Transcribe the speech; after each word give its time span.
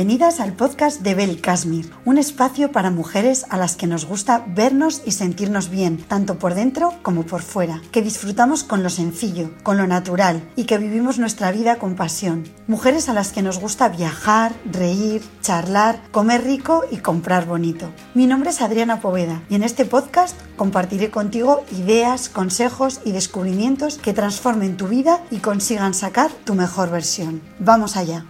Bienvenidas 0.00 0.40
al 0.40 0.54
podcast 0.54 1.02
de 1.02 1.14
Bel 1.14 1.42
Kashmir, 1.42 1.92
un 2.06 2.16
espacio 2.16 2.72
para 2.72 2.90
mujeres 2.90 3.44
a 3.50 3.58
las 3.58 3.76
que 3.76 3.86
nos 3.86 4.06
gusta 4.06 4.42
vernos 4.48 5.02
y 5.04 5.12
sentirnos 5.12 5.68
bien, 5.68 5.98
tanto 5.98 6.38
por 6.38 6.54
dentro 6.54 6.94
como 7.02 7.24
por 7.24 7.42
fuera, 7.42 7.82
que 7.92 8.00
disfrutamos 8.00 8.64
con 8.64 8.82
lo 8.82 8.88
sencillo, 8.88 9.50
con 9.62 9.76
lo 9.76 9.86
natural 9.86 10.42
y 10.56 10.64
que 10.64 10.78
vivimos 10.78 11.18
nuestra 11.18 11.52
vida 11.52 11.76
con 11.76 11.96
pasión. 11.96 12.44
Mujeres 12.66 13.10
a 13.10 13.12
las 13.12 13.30
que 13.30 13.42
nos 13.42 13.60
gusta 13.60 13.90
viajar, 13.90 14.54
reír, 14.64 15.20
charlar, 15.42 16.00
comer 16.12 16.44
rico 16.44 16.84
y 16.90 16.96
comprar 16.96 17.44
bonito. 17.44 17.92
Mi 18.14 18.26
nombre 18.26 18.48
es 18.48 18.62
Adriana 18.62 19.02
Poveda 19.02 19.42
y 19.50 19.56
en 19.56 19.64
este 19.64 19.84
podcast 19.84 20.34
compartiré 20.56 21.10
contigo 21.10 21.62
ideas, 21.72 22.30
consejos 22.30 23.02
y 23.04 23.12
descubrimientos 23.12 23.98
que 23.98 24.14
transformen 24.14 24.78
tu 24.78 24.88
vida 24.88 25.20
y 25.30 25.40
consigan 25.40 25.92
sacar 25.92 26.30
tu 26.46 26.54
mejor 26.54 26.90
versión. 26.90 27.42
Vamos 27.58 27.98
allá. 27.98 28.24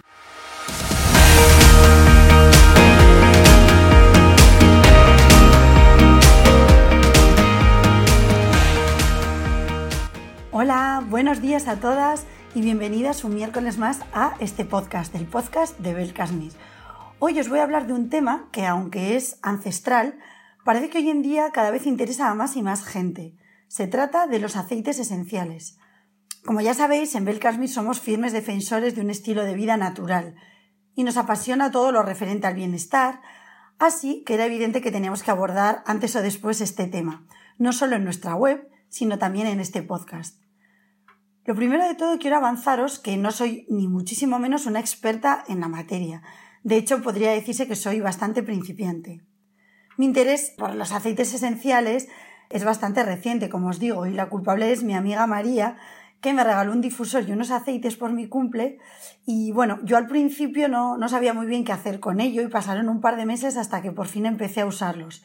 Hola, 10.63 11.03
buenos 11.09 11.41
días 11.41 11.67
a 11.67 11.79
todas 11.79 12.27
y 12.53 12.61
bienvenidas 12.61 13.23
un 13.23 13.33
miércoles 13.33 13.77
más 13.77 14.01
a 14.13 14.35
este 14.39 14.63
podcast, 14.63 15.15
el 15.15 15.25
podcast 15.25 15.79
de 15.79 15.93
Bel 15.93 16.13
Casmis. 16.13 16.55
Hoy 17.17 17.39
os 17.39 17.49
voy 17.49 17.59
a 17.59 17.63
hablar 17.63 17.87
de 17.87 17.93
un 17.93 18.09
tema 18.09 18.47
que, 18.51 18.65
aunque 18.65 19.15
es 19.15 19.39
ancestral, 19.41 20.19
parece 20.63 20.89
que 20.89 20.99
hoy 20.99 21.09
en 21.09 21.23
día 21.23 21.49
cada 21.51 21.71
vez 21.71 21.87
interesa 21.87 22.29
a 22.29 22.35
más 22.35 22.55
y 22.57 22.61
más 22.61 22.85
gente. 22.85 23.35
Se 23.69 23.87
trata 23.87 24.27
de 24.27 24.39
los 24.39 24.55
aceites 24.55 24.99
esenciales. 24.99 25.79
Como 26.45 26.61
ya 26.61 26.73
sabéis, 26.73 27.15
en 27.15 27.25
Bel 27.25 27.39
Casmis 27.39 27.73
somos 27.73 27.99
firmes 27.99 28.31
defensores 28.31 28.93
de 28.93 29.01
un 29.01 29.09
estilo 29.09 29.43
de 29.43 29.55
vida 29.55 29.77
natural 29.77 30.35
y 30.95 31.03
nos 31.03 31.17
apasiona 31.17 31.71
todo 31.71 31.91
lo 31.91 32.03
referente 32.03 32.47
al 32.47 32.55
bienestar, 32.55 33.21
así 33.79 34.23
que 34.25 34.35
era 34.35 34.45
evidente 34.45 34.81
que 34.81 34.91
teníamos 34.91 35.23
que 35.23 35.31
abordar 35.31 35.83
antes 35.85 36.15
o 36.15 36.21
después 36.21 36.61
este 36.61 36.87
tema, 36.87 37.25
no 37.57 37.73
solo 37.73 37.95
en 37.95 38.03
nuestra 38.03 38.35
web, 38.35 38.69
sino 38.89 39.17
también 39.17 39.47
en 39.47 39.59
este 39.59 39.81
podcast. 39.81 40.41
Lo 41.45 41.55
primero 41.55 41.87
de 41.87 41.95
todo 41.95 42.19
quiero 42.19 42.37
avanzaros 42.37 42.99
que 42.99 43.17
no 43.17 43.31
soy 43.31 43.65
ni 43.69 43.87
muchísimo 43.87 44.37
menos 44.37 44.67
una 44.67 44.79
experta 44.79 45.43
en 45.47 45.59
la 45.59 45.67
materia. 45.67 46.21
De 46.63 46.77
hecho, 46.77 47.01
podría 47.01 47.31
decirse 47.31 47.67
que 47.67 47.75
soy 47.75 47.99
bastante 47.99 48.43
principiante. 48.43 49.21
Mi 49.97 50.05
interés 50.05 50.53
por 50.57 50.75
los 50.75 50.91
aceites 50.91 51.33
esenciales 51.33 52.07
es 52.49 52.63
bastante 52.63 53.03
reciente, 53.03 53.49
como 53.49 53.69
os 53.69 53.79
digo, 53.79 54.05
y 54.05 54.13
la 54.13 54.29
culpable 54.29 54.71
es 54.71 54.83
mi 54.83 54.93
amiga 54.93 55.25
María, 55.25 55.77
que 56.21 56.33
me 56.33 56.43
regaló 56.43 56.71
un 56.71 56.81
difusor 56.81 57.27
y 57.27 57.31
unos 57.31 57.51
aceites 57.51 57.97
por 57.97 58.13
mi 58.13 58.27
cumple. 58.27 58.77
Y 59.25 59.51
bueno, 59.51 59.79
yo 59.83 59.97
al 59.97 60.07
principio 60.07 60.69
no, 60.69 60.97
no 60.97 61.09
sabía 61.09 61.33
muy 61.33 61.47
bien 61.47 61.65
qué 61.65 61.71
hacer 61.71 61.99
con 61.99 62.19
ello 62.19 62.43
y 62.43 62.47
pasaron 62.47 62.89
un 62.89 63.01
par 63.01 63.17
de 63.17 63.25
meses 63.25 63.57
hasta 63.57 63.81
que 63.81 63.91
por 63.91 64.07
fin 64.07 64.25
empecé 64.25 64.61
a 64.61 64.67
usarlos. 64.67 65.23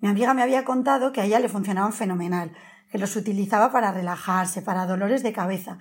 Mi 0.00 0.08
amiga 0.08 0.34
me 0.34 0.42
había 0.42 0.64
contado 0.64 1.12
que 1.12 1.20
a 1.20 1.24
ella 1.24 1.38
le 1.38 1.48
funcionaban 1.48 1.92
fenomenal, 1.92 2.52
que 2.90 2.98
los 2.98 3.14
utilizaba 3.14 3.70
para 3.70 3.92
relajarse, 3.92 4.62
para 4.62 4.86
dolores 4.86 5.22
de 5.22 5.32
cabeza. 5.32 5.78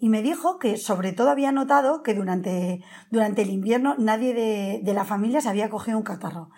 Y 0.00 0.08
me 0.08 0.20
dijo 0.20 0.58
que 0.58 0.76
sobre 0.76 1.12
todo 1.12 1.30
había 1.30 1.52
notado 1.52 2.02
que 2.02 2.12
durante, 2.12 2.82
durante 3.10 3.42
el 3.42 3.50
invierno 3.50 3.94
nadie 3.98 4.34
de, 4.34 4.80
de 4.82 4.94
la 4.94 5.04
familia 5.04 5.40
se 5.40 5.48
había 5.48 5.70
cogido 5.70 5.96
un 5.96 6.02
catarro. 6.02 6.50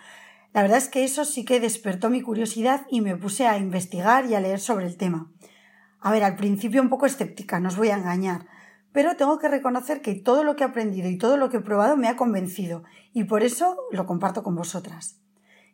La 0.51 0.63
verdad 0.63 0.79
es 0.79 0.89
que 0.89 1.03
eso 1.03 1.25
sí 1.25 1.45
que 1.45 1.59
despertó 1.59 2.09
mi 2.09 2.21
curiosidad 2.21 2.87
y 2.89 3.01
me 3.01 3.15
puse 3.15 3.45
a 3.45 3.57
investigar 3.57 4.25
y 4.25 4.33
a 4.33 4.39
leer 4.39 4.59
sobre 4.59 4.87
el 4.87 4.97
tema. 4.97 5.29
A 6.05 6.11
ver, 6.11 6.23
al 6.23 6.35
principio 6.35 6.83
un 6.83 6.89
poco 6.89 7.07
escéptica, 7.07 7.59
no 7.59 7.69
os 7.69 7.77
voy 7.77 7.89
a 7.89 7.97
engañar, 7.97 8.45
pero 8.91 9.15
tengo 9.15 9.39
que 9.39 9.47
reconocer 9.47 10.03
que 10.03 10.13
todo 10.13 10.43
lo 10.43 10.55
que 10.55 10.63
he 10.63 10.67
aprendido 10.67 11.09
y 11.09 11.17
todo 11.17 11.35
lo 11.35 11.49
que 11.49 11.57
he 11.57 11.61
probado 11.61 11.97
me 11.97 12.07
ha 12.07 12.15
convencido 12.15 12.83
y 13.11 13.23
por 13.23 13.41
eso 13.41 13.75
lo 13.91 14.05
comparto 14.05 14.43
con 14.43 14.53
vosotras. 14.53 15.19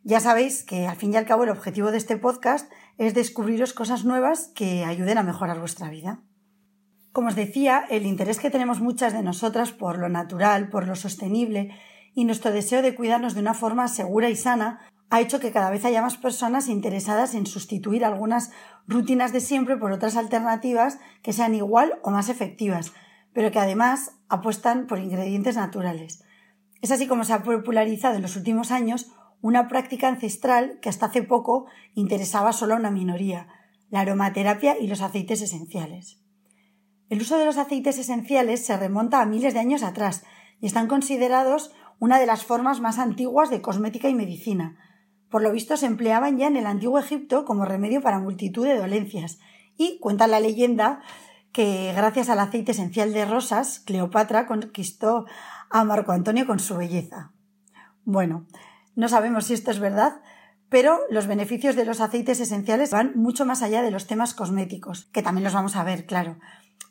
Ya 0.05 0.21
sabéis 0.21 0.63
que 0.63 0.87
al 0.87 0.95
fin 0.95 1.11
y 1.11 1.17
al 1.17 1.25
cabo 1.25 1.43
el 1.43 1.49
objetivo 1.49 1.91
de 1.91 1.97
este 1.97 2.15
podcast 2.15 2.71
es 2.97 3.13
descubriros 3.13 3.73
cosas 3.73 4.05
nuevas 4.05 4.49
que 4.55 4.85
ayuden 4.85 5.17
a 5.17 5.23
mejorar 5.23 5.59
vuestra 5.59 5.89
vida. 5.89 6.21
Como 7.11 7.27
os 7.27 7.35
decía, 7.35 7.83
el 7.89 8.05
interés 8.05 8.39
que 8.39 8.49
tenemos 8.49 8.79
muchas 8.79 9.11
de 9.11 9.23
nosotras 9.23 9.73
por 9.73 9.99
lo 9.99 10.07
natural, 10.07 10.69
por 10.69 10.87
lo 10.87 10.95
sostenible 10.95 11.75
y 12.15 12.23
nuestro 12.23 12.51
deseo 12.51 12.81
de 12.81 12.95
cuidarnos 12.95 13.33
de 13.33 13.41
una 13.41 13.53
forma 13.53 13.89
segura 13.89 14.29
y 14.29 14.37
sana 14.37 14.79
ha 15.11 15.19
hecho 15.19 15.41
que 15.41 15.51
cada 15.51 15.69
vez 15.69 15.83
haya 15.83 16.01
más 16.01 16.15
personas 16.15 16.69
interesadas 16.69 17.35
en 17.35 17.45
sustituir 17.45 18.05
algunas 18.05 18.51
rutinas 18.87 19.33
de 19.33 19.41
siempre 19.41 19.75
por 19.75 19.91
otras 19.91 20.15
alternativas 20.15 20.99
que 21.21 21.33
sean 21.33 21.53
igual 21.53 21.99
o 22.01 22.11
más 22.11 22.29
efectivas, 22.29 22.93
pero 23.33 23.51
que 23.51 23.59
además 23.59 24.13
apuestan 24.29 24.87
por 24.87 24.99
ingredientes 24.99 25.57
naturales. 25.57 26.23
Es 26.81 26.91
así 26.91 27.07
como 27.07 27.25
se 27.25 27.33
ha 27.33 27.43
popularizado 27.43 28.15
en 28.15 28.21
los 28.21 28.37
últimos 28.37 28.71
años 28.71 29.11
una 29.41 29.67
práctica 29.67 30.07
ancestral 30.07 30.79
que 30.81 30.87
hasta 30.87 31.07
hace 31.07 31.23
poco 31.23 31.65
interesaba 31.93 32.53
solo 32.53 32.75
a 32.75 32.77
una 32.77 32.89
minoría, 32.89 33.49
la 33.89 33.99
aromaterapia 33.99 34.79
y 34.79 34.87
los 34.87 35.01
aceites 35.01 35.41
esenciales. 35.41 36.21
El 37.09 37.19
uso 37.19 37.37
de 37.37 37.45
los 37.45 37.57
aceites 37.57 37.97
esenciales 37.97 38.65
se 38.65 38.77
remonta 38.77 39.21
a 39.21 39.25
miles 39.25 39.53
de 39.53 39.59
años 39.59 39.83
atrás 39.83 40.23
y 40.61 40.67
están 40.67 40.87
considerados 40.87 41.73
una 41.99 42.17
de 42.17 42.27
las 42.27 42.45
formas 42.45 42.79
más 42.79 42.97
antiguas 42.97 43.49
de 43.49 43.61
cosmética 43.61 44.07
y 44.07 44.15
medicina. 44.15 44.77
Por 45.31 45.41
lo 45.41 45.51
visto 45.51 45.77
se 45.77 45.85
empleaban 45.85 46.37
ya 46.37 46.47
en 46.47 46.57
el 46.57 46.67
antiguo 46.67 46.99
Egipto 46.99 47.45
como 47.45 47.63
remedio 47.65 48.01
para 48.01 48.19
multitud 48.19 48.67
de 48.67 48.77
dolencias 48.77 49.39
y 49.77 49.97
cuenta 49.99 50.27
la 50.27 50.41
leyenda 50.41 51.01
que 51.53 51.93
gracias 51.95 52.29
al 52.29 52.39
aceite 52.39 52.73
esencial 52.73 53.13
de 53.13 53.25
rosas, 53.25 53.79
Cleopatra 53.79 54.45
conquistó 54.45 55.25
a 55.69 55.83
Marco 55.85 56.11
Antonio 56.11 56.45
con 56.45 56.59
su 56.59 56.75
belleza. 56.75 57.31
Bueno, 58.03 58.45
no 58.95 59.07
sabemos 59.07 59.45
si 59.45 59.53
esto 59.53 59.71
es 59.71 59.79
verdad, 59.79 60.21
pero 60.67 60.99
los 61.09 61.27
beneficios 61.27 61.77
de 61.77 61.85
los 61.85 62.01
aceites 62.01 62.41
esenciales 62.41 62.91
van 62.91 63.13
mucho 63.15 63.45
más 63.45 63.61
allá 63.61 63.81
de 63.81 63.91
los 63.91 64.07
temas 64.07 64.33
cosméticos, 64.33 65.05
que 65.13 65.23
también 65.23 65.45
los 65.45 65.53
vamos 65.53 65.77
a 65.77 65.83
ver, 65.85 66.05
claro. 66.05 66.37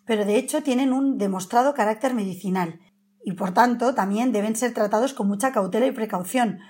Pero 0.06 0.24
de 0.24 0.36
hecho 0.36 0.62
tienen 0.62 0.94
un 0.94 1.18
demostrado 1.18 1.74
carácter 1.74 2.14
medicinal 2.14 2.80
y 3.22 3.32
por 3.32 3.52
tanto 3.52 3.94
también 3.94 4.32
deben 4.32 4.56
ser 4.56 4.72
tratados 4.72 5.12
con 5.12 5.28
mucha 5.28 5.52
cautela 5.52 5.86
y 5.86 5.92
precaución, 5.92 6.60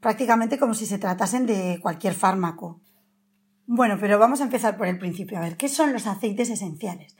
prácticamente 0.00 0.58
como 0.58 0.74
si 0.74 0.86
se 0.86 0.98
tratasen 0.98 1.46
de 1.46 1.78
cualquier 1.82 2.14
fármaco. 2.14 2.80
Bueno, 3.66 3.98
pero 4.00 4.18
vamos 4.18 4.40
a 4.40 4.44
empezar 4.44 4.76
por 4.76 4.86
el 4.86 4.98
principio. 4.98 5.38
A 5.38 5.42
ver, 5.42 5.56
¿qué 5.56 5.68
son 5.68 5.92
los 5.92 6.06
aceites 6.06 6.48
esenciales? 6.50 7.16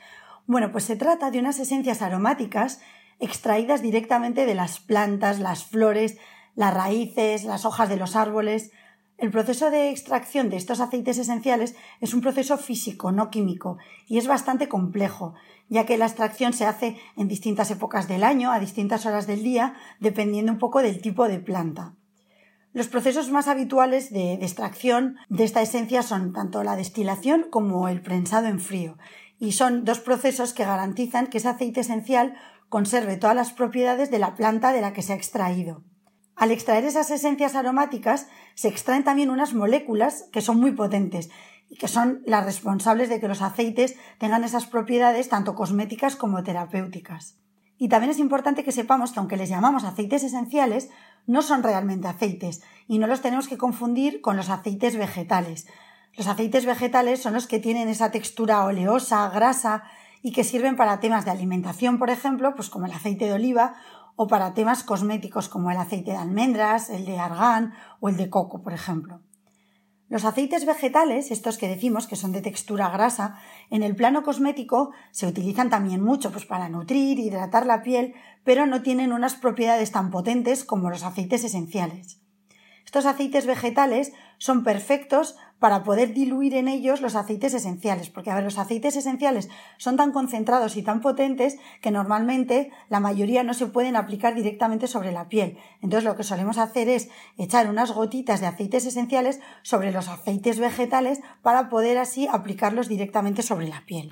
Bueno, 0.47 0.71
pues 0.71 0.83
se 0.83 0.95
trata 0.95 1.29
de 1.29 1.39
unas 1.39 1.59
esencias 1.59 2.01
aromáticas 2.01 2.81
extraídas 3.19 3.81
directamente 3.81 4.45
de 4.45 4.55
las 4.55 4.79
plantas, 4.79 5.39
las 5.39 5.65
flores, 5.65 6.17
las 6.55 6.73
raíces, 6.73 7.43
las 7.43 7.65
hojas 7.65 7.89
de 7.89 7.97
los 7.97 8.15
árboles. 8.15 8.71
El 9.17 9.29
proceso 9.29 9.69
de 9.69 9.91
extracción 9.91 10.49
de 10.49 10.57
estos 10.57 10.79
aceites 10.79 11.17
esenciales 11.17 11.75
es 11.99 12.13
un 12.13 12.21
proceso 12.21 12.57
físico, 12.57 13.11
no 13.11 13.29
químico, 13.29 13.77
y 14.07 14.17
es 14.17 14.27
bastante 14.27 14.69
complejo, 14.69 15.35
ya 15.67 15.85
que 15.85 15.97
la 15.97 16.05
extracción 16.05 16.53
se 16.53 16.65
hace 16.65 16.97
en 17.17 17.27
distintas 17.27 17.69
épocas 17.69 18.07
del 18.07 18.23
año, 18.23 18.51
a 18.51 18.59
distintas 18.59 19.05
horas 19.05 19.27
del 19.27 19.43
día, 19.43 19.75
dependiendo 19.99 20.51
un 20.51 20.57
poco 20.57 20.81
del 20.81 21.01
tipo 21.01 21.27
de 21.27 21.39
planta. 21.39 21.95
Los 22.71 22.87
procesos 22.87 23.31
más 23.31 23.47
habituales 23.47 24.11
de, 24.11 24.33
extracción 24.33 25.17
de 25.27 25.43
esta 25.43 25.61
esencia 25.61 26.03
son 26.03 26.33
tanto 26.33 26.63
la 26.63 26.75
destilación 26.75 27.47
como 27.49 27.87
el 27.87 28.01
prensado 28.01 28.45
en 28.47 28.59
frío, 28.59 28.97
y 29.39 29.53
son 29.53 29.85
dos 29.85 29.99
procesos 29.99 30.53
que 30.53 30.65
garantizan 30.65 31.27
que 31.27 31.39
ese 31.39 31.47
aceite 31.47 31.79
esencial 31.79 32.35
conserve 32.69 33.17
todas 33.17 33.35
las 33.35 33.51
propiedades 33.53 34.11
de 34.11 34.19
la 34.19 34.35
planta 34.35 34.71
de 34.71 34.81
la 34.81 34.93
que 34.93 35.01
se 35.01 35.13
ha 35.13 35.15
extraído. 35.15 35.83
Al 36.35 36.51
extraer 36.51 36.85
esas 36.85 37.09
esencias 37.09 37.55
aromáticas 37.55 38.27
se 38.53 38.67
extraen 38.67 39.03
también 39.03 39.31
unas 39.31 39.53
moléculas 39.55 40.29
que 40.31 40.41
son 40.41 40.59
muy 40.59 40.71
potentes 40.71 41.29
y 41.69 41.75
que 41.77 41.87
son 41.87 42.21
las 42.25 42.45
responsables 42.45 43.09
de 43.09 43.19
que 43.19 43.27
los 43.27 43.41
aceites 43.41 43.95
tengan 44.19 44.43
esas 44.43 44.67
propiedades 44.67 45.27
tanto 45.27 45.55
cosméticas 45.55 46.15
como 46.15 46.43
terapéuticas. 46.43 47.39
Y 47.81 47.87
también 47.87 48.11
es 48.11 48.19
importante 48.19 48.65
que 48.65 48.73
sepamos 48.73 49.13
que 49.13 49.19
aunque 49.19 49.37
les 49.37 49.47
llamamos 49.47 49.85
aceites 49.85 50.23
esenciales, 50.25 50.89
no 51.25 51.41
son 51.41 51.63
realmente 51.63 52.09
aceites 52.09 52.61
y 52.87 52.99
no 52.99 53.07
los 53.07 53.21
tenemos 53.21 53.47
que 53.47 53.57
confundir 53.57 54.19
con 54.19 54.35
los 54.35 54.49
aceites 54.49 54.97
vegetales. 54.97 55.65
Los 56.17 56.27
aceites 56.27 56.65
vegetales 56.65 57.21
son 57.21 57.33
los 57.33 57.47
que 57.47 57.59
tienen 57.59 57.87
esa 57.87 58.11
textura 58.11 58.65
oleosa, 58.65 59.29
grasa 59.29 59.83
y 60.21 60.33
que 60.33 60.43
sirven 60.43 60.75
para 60.75 60.99
temas 60.99 61.23
de 61.23 61.31
alimentación, 61.31 61.97
por 61.99 62.09
ejemplo, 62.09 62.53
pues 62.53 62.69
como 62.69 62.85
el 62.85 62.91
aceite 62.91 63.25
de 63.25 63.33
oliva 63.33 63.75
o 64.17 64.27
para 64.27 64.53
temas 64.53 64.83
cosméticos 64.83 65.47
como 65.47 65.71
el 65.71 65.77
aceite 65.77 66.11
de 66.11 66.17
almendras, 66.17 66.89
el 66.89 67.05
de 67.05 67.17
argán 67.17 67.73
o 68.01 68.09
el 68.09 68.17
de 68.17 68.29
coco, 68.29 68.61
por 68.61 68.73
ejemplo. 68.73 69.21
Los 70.09 70.25
aceites 70.25 70.65
vegetales, 70.65 71.29
estos 71.29 71.59
que 71.59 71.67
decimos 71.67 72.07
que 72.07 72.15
son 72.15 72.31
de 72.31 72.41
textura 72.41 72.89
grasa, 72.89 73.39
en 73.69 73.83
el 73.83 73.95
plano 73.95 74.23
cosmético 74.23 74.91
se 75.11 75.27
utilizan 75.27 75.69
también 75.69 76.03
mucho 76.03 76.31
pues, 76.31 76.45
para 76.45 76.67
nutrir, 76.67 77.19
hidratar 77.19 77.67
la 77.67 77.83
piel, 77.83 78.15
pero 78.43 78.65
no 78.65 78.81
tienen 78.81 79.13
unas 79.13 79.35
propiedades 79.35 79.91
tan 79.91 80.09
potentes 80.09 80.65
como 80.65 80.89
los 80.89 81.03
aceites 81.03 81.43
esenciales. 81.43 82.19
Estos 82.85 83.05
aceites 83.05 83.45
vegetales 83.45 84.11
son 84.39 84.63
perfectos 84.63 85.37
para 85.59 85.83
poder 85.83 86.13
diluir 86.13 86.55
en 86.55 86.67
ellos 86.67 87.01
los 87.01 87.15
aceites 87.15 87.53
esenciales, 87.53 88.09
porque 88.09 88.31
a 88.31 88.35
ver, 88.35 88.43
los 88.43 88.57
aceites 88.57 88.95
esenciales 88.95 89.49
son 89.77 89.97
tan 89.97 90.11
concentrados 90.11 90.77
y 90.77 90.83
tan 90.83 91.01
potentes 91.01 91.57
que 91.81 91.91
normalmente 91.91 92.71
la 92.89 92.99
mayoría 92.99 93.43
no 93.43 93.53
se 93.53 93.67
pueden 93.67 93.95
aplicar 93.95 94.35
directamente 94.35 94.87
sobre 94.87 95.11
la 95.11 95.27
piel. 95.29 95.57
Entonces 95.81 96.05
lo 96.05 96.15
que 96.15 96.23
solemos 96.23 96.57
hacer 96.57 96.89
es 96.89 97.09
echar 97.37 97.69
unas 97.69 97.91
gotitas 97.91 98.39
de 98.39 98.47
aceites 98.47 98.85
esenciales 98.85 99.39
sobre 99.61 99.91
los 99.91 100.07
aceites 100.07 100.59
vegetales 100.59 101.19
para 101.41 101.69
poder 101.69 101.97
así 101.97 102.27
aplicarlos 102.27 102.87
directamente 102.87 103.41
sobre 103.41 103.67
la 103.67 103.85
piel. 103.85 104.09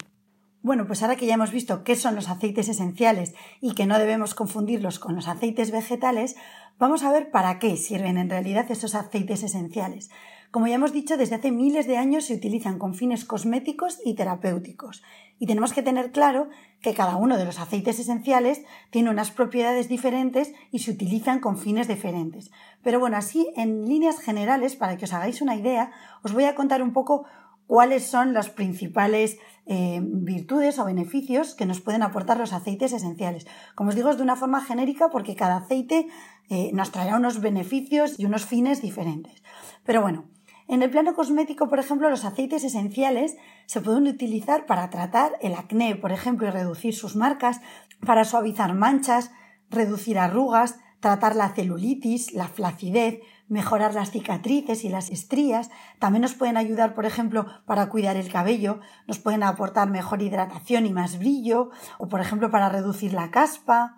Bueno, 0.63 0.85
pues 0.85 1.01
ahora 1.01 1.15
que 1.15 1.25
ya 1.25 1.35
hemos 1.35 1.51
visto 1.51 1.83
qué 1.83 1.95
son 1.95 2.15
los 2.15 2.27
aceites 2.27 2.67
esenciales 2.67 3.33
y 3.61 3.73
que 3.73 3.85
no 3.85 3.99
debemos 3.99 4.35
confundirlos 4.35 4.99
con 4.99 5.15
los 5.15 5.29
aceites 5.29 5.71
vegetales, 5.71 6.35
vamos 6.77 7.03
a 7.03 7.11
ver 7.11 7.31
para 7.31 7.57
qué 7.59 7.77
sirven 7.77 8.17
en 8.17 8.29
realidad 8.29 8.65
estos 8.69 8.93
aceites 8.93 9.43
esenciales. 9.43 10.09
Como 10.51 10.67
ya 10.67 10.75
hemos 10.75 10.93
dicho, 10.93 11.17
desde 11.17 11.35
hace 11.35 11.51
miles 11.51 11.87
de 11.87 11.97
años 11.97 12.25
se 12.25 12.33
utilizan 12.33 12.79
con 12.79 12.95
fines 12.95 13.25
cosméticos 13.25 13.99
y 14.03 14.15
terapéuticos. 14.15 15.03
Y 15.39 15.45
tenemos 15.45 15.73
que 15.73 15.83
tener 15.83 16.11
claro 16.11 16.49
que 16.81 16.93
cada 16.93 17.17
uno 17.17 17.37
de 17.37 17.45
los 17.45 17.59
aceites 17.59 17.99
esenciales 17.99 18.63
tiene 18.89 19.09
unas 19.09 19.31
propiedades 19.31 19.89
diferentes 19.89 20.53
y 20.71 20.79
se 20.79 20.91
utilizan 20.91 21.39
con 21.39 21.57
fines 21.57 21.87
diferentes. 21.87 22.51
Pero 22.81 22.99
bueno, 22.99 23.17
así 23.17 23.51
en 23.55 23.85
líneas 23.85 24.19
generales, 24.19 24.75
para 24.75 24.97
que 24.97 25.05
os 25.05 25.13
hagáis 25.13 25.41
una 25.41 25.55
idea, 25.55 25.91
os 26.23 26.33
voy 26.33 26.45
a 26.45 26.55
contar 26.55 26.81
un 26.81 26.93
poco 26.93 27.25
cuáles 27.67 28.05
son 28.07 28.33
las 28.33 28.49
principales 28.49 29.37
eh, 29.65 29.99
virtudes 30.01 30.79
o 30.79 30.85
beneficios 30.85 31.53
que 31.53 31.65
nos 31.65 31.81
pueden 31.81 32.01
aportar 32.01 32.37
los 32.37 32.53
aceites 32.53 32.93
esenciales. 32.93 33.45
Como 33.75 33.89
os 33.89 33.95
digo, 33.95 34.09
es 34.09 34.17
de 34.17 34.23
una 34.23 34.37
forma 34.37 34.61
genérica 34.61 35.09
porque 35.09 35.35
cada 35.35 35.57
aceite 35.57 36.07
eh, 36.49 36.71
nos 36.73 36.91
traerá 36.91 37.17
unos 37.17 37.41
beneficios 37.41 38.17
y 38.17 38.25
unos 38.25 38.45
fines 38.45 38.81
diferentes. 38.81 39.43
Pero 39.83 40.01
bueno, 40.01 40.23
en 40.67 40.83
el 40.83 40.89
plano 40.89 41.13
cosmético, 41.13 41.69
por 41.69 41.79
ejemplo, 41.79 42.09
los 42.09 42.25
aceites 42.25 42.63
esenciales 42.63 43.37
se 43.67 43.81
pueden 43.81 44.07
utilizar 44.07 44.65
para 44.65 44.89
tratar 44.89 45.33
el 45.41 45.53
acné, 45.53 45.95
por 45.95 46.11
ejemplo, 46.11 46.47
y 46.47 46.51
reducir 46.51 46.93
sus 46.93 47.15
marcas, 47.15 47.61
para 48.05 48.25
suavizar 48.25 48.73
manchas, 48.73 49.31
reducir 49.69 50.19
arrugas, 50.19 50.79
tratar 50.99 51.35
la 51.35 51.49
celulitis, 51.49 52.33
la 52.33 52.47
flacidez, 52.47 53.21
mejorar 53.47 53.93
las 53.93 54.11
cicatrices 54.11 54.83
y 54.83 54.89
las 54.89 55.09
estrías. 55.09 55.69
También 55.99 56.21
nos 56.21 56.33
pueden 56.33 56.57
ayudar, 56.57 56.95
por 56.95 57.05
ejemplo, 57.05 57.45
para 57.65 57.87
cuidar 57.87 58.17
el 58.17 58.29
cabello, 58.29 58.81
nos 59.07 59.19
pueden 59.19 59.43
aportar 59.43 59.89
mejor 59.89 60.21
hidratación 60.21 60.85
y 60.85 60.91
más 60.91 61.17
brillo, 61.17 61.69
o 61.97 62.09
por 62.09 62.19
ejemplo, 62.19 62.51
para 62.51 62.67
reducir 62.67 63.13
la 63.13 63.31
caspa. 63.31 63.95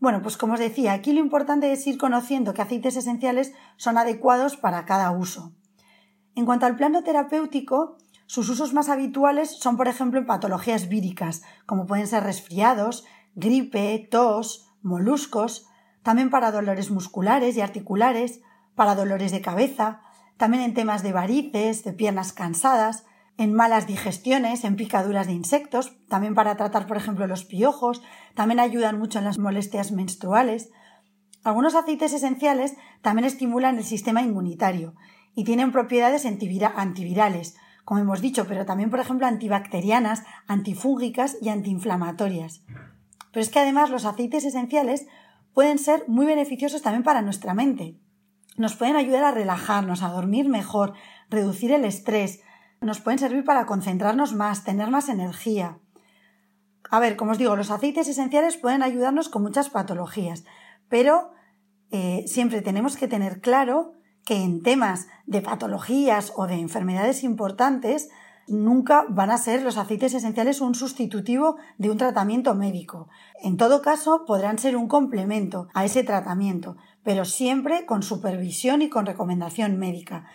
Bueno, 0.00 0.22
pues 0.22 0.36
como 0.36 0.54
os 0.54 0.60
decía, 0.60 0.92
aquí 0.92 1.12
lo 1.12 1.20
importante 1.20 1.72
es 1.72 1.86
ir 1.86 1.98
conociendo 1.98 2.54
qué 2.54 2.62
aceites 2.62 2.96
esenciales 2.96 3.52
son 3.76 3.98
adecuados 3.98 4.56
para 4.56 4.84
cada 4.86 5.10
uso. 5.10 5.52
En 6.36 6.44
cuanto 6.44 6.66
al 6.66 6.76
plano 6.76 7.02
terapéutico, 7.02 7.96
sus 8.26 8.50
usos 8.50 8.74
más 8.74 8.90
habituales 8.90 9.58
son, 9.58 9.78
por 9.78 9.88
ejemplo, 9.88 10.20
en 10.20 10.26
patologías 10.26 10.90
víricas, 10.90 11.42
como 11.64 11.86
pueden 11.86 12.06
ser 12.06 12.24
resfriados, 12.24 13.06
gripe, 13.34 14.06
tos, 14.10 14.68
moluscos, 14.82 15.66
también 16.02 16.28
para 16.28 16.52
dolores 16.52 16.90
musculares 16.90 17.56
y 17.56 17.62
articulares, 17.62 18.42
para 18.74 18.94
dolores 18.94 19.32
de 19.32 19.40
cabeza, 19.40 20.02
también 20.36 20.62
en 20.62 20.74
temas 20.74 21.02
de 21.02 21.12
varices, 21.12 21.84
de 21.84 21.94
piernas 21.94 22.34
cansadas, 22.34 23.06
en 23.38 23.54
malas 23.54 23.86
digestiones, 23.86 24.64
en 24.64 24.76
picaduras 24.76 25.26
de 25.26 25.32
insectos, 25.32 25.96
también 26.06 26.34
para 26.34 26.58
tratar, 26.58 26.86
por 26.86 26.98
ejemplo, 26.98 27.26
los 27.26 27.46
piojos, 27.46 28.02
también 28.34 28.60
ayudan 28.60 28.98
mucho 28.98 29.18
en 29.20 29.24
las 29.24 29.38
molestias 29.38 29.90
menstruales. 29.90 30.70
Algunos 31.44 31.74
aceites 31.74 32.12
esenciales 32.12 32.74
también 33.00 33.24
estimulan 33.24 33.78
el 33.78 33.84
sistema 33.84 34.20
inmunitario 34.20 34.94
y 35.36 35.44
tienen 35.44 35.70
propiedades 35.70 36.24
antivirales, 36.26 37.56
como 37.84 38.00
hemos 38.00 38.20
dicho, 38.20 38.46
pero 38.48 38.64
también, 38.64 38.90
por 38.90 38.98
ejemplo, 38.98 39.26
antibacterianas, 39.26 40.24
antifúngicas 40.48 41.36
y 41.40 41.50
antiinflamatorias. 41.50 42.64
Pero 43.30 43.42
es 43.42 43.50
que 43.50 43.60
además 43.60 43.90
los 43.90 44.06
aceites 44.06 44.44
esenciales 44.44 45.06
pueden 45.52 45.78
ser 45.78 46.04
muy 46.08 46.24
beneficiosos 46.26 46.82
también 46.82 47.04
para 47.04 47.22
nuestra 47.22 47.52
mente. 47.52 48.00
Nos 48.56 48.74
pueden 48.74 48.96
ayudar 48.96 49.24
a 49.24 49.30
relajarnos, 49.30 50.02
a 50.02 50.08
dormir 50.08 50.48
mejor, 50.48 50.94
reducir 51.28 51.70
el 51.70 51.84
estrés, 51.84 52.40
nos 52.80 53.00
pueden 53.00 53.18
servir 53.18 53.44
para 53.44 53.66
concentrarnos 53.66 54.34
más, 54.34 54.64
tener 54.64 54.90
más 54.90 55.10
energía. 55.10 55.78
A 56.90 56.98
ver, 56.98 57.16
como 57.16 57.32
os 57.32 57.38
digo, 57.38 57.56
los 57.56 57.70
aceites 57.70 58.08
esenciales 58.08 58.56
pueden 58.56 58.82
ayudarnos 58.82 59.28
con 59.28 59.42
muchas 59.42 59.68
patologías, 59.68 60.44
pero 60.88 61.32
eh, 61.90 62.24
siempre 62.26 62.62
tenemos 62.62 62.96
que 62.96 63.06
tener 63.06 63.40
claro 63.42 63.95
que 64.26 64.42
en 64.42 64.62
temas 64.62 65.06
de 65.24 65.40
patologías 65.40 66.32
o 66.36 66.46
de 66.46 66.56
enfermedades 66.56 67.22
importantes 67.22 68.10
nunca 68.48 69.06
van 69.08 69.30
a 69.30 69.38
ser 69.38 69.62
los 69.62 69.76
aceites 69.76 70.14
esenciales 70.14 70.60
un 70.60 70.74
sustitutivo 70.74 71.56
de 71.78 71.90
un 71.90 71.96
tratamiento 71.96 72.54
médico. 72.54 73.08
En 73.42 73.56
todo 73.56 73.82
caso, 73.82 74.24
podrán 74.26 74.58
ser 74.58 74.76
un 74.76 74.88
complemento 74.88 75.68
a 75.74 75.84
ese 75.84 76.02
tratamiento, 76.02 76.76
pero 77.02 77.24
siempre 77.24 77.86
con 77.86 78.02
supervisión 78.02 78.82
y 78.82 78.88
con 78.88 79.06
recomendación 79.06 79.78
médica. 79.78 80.26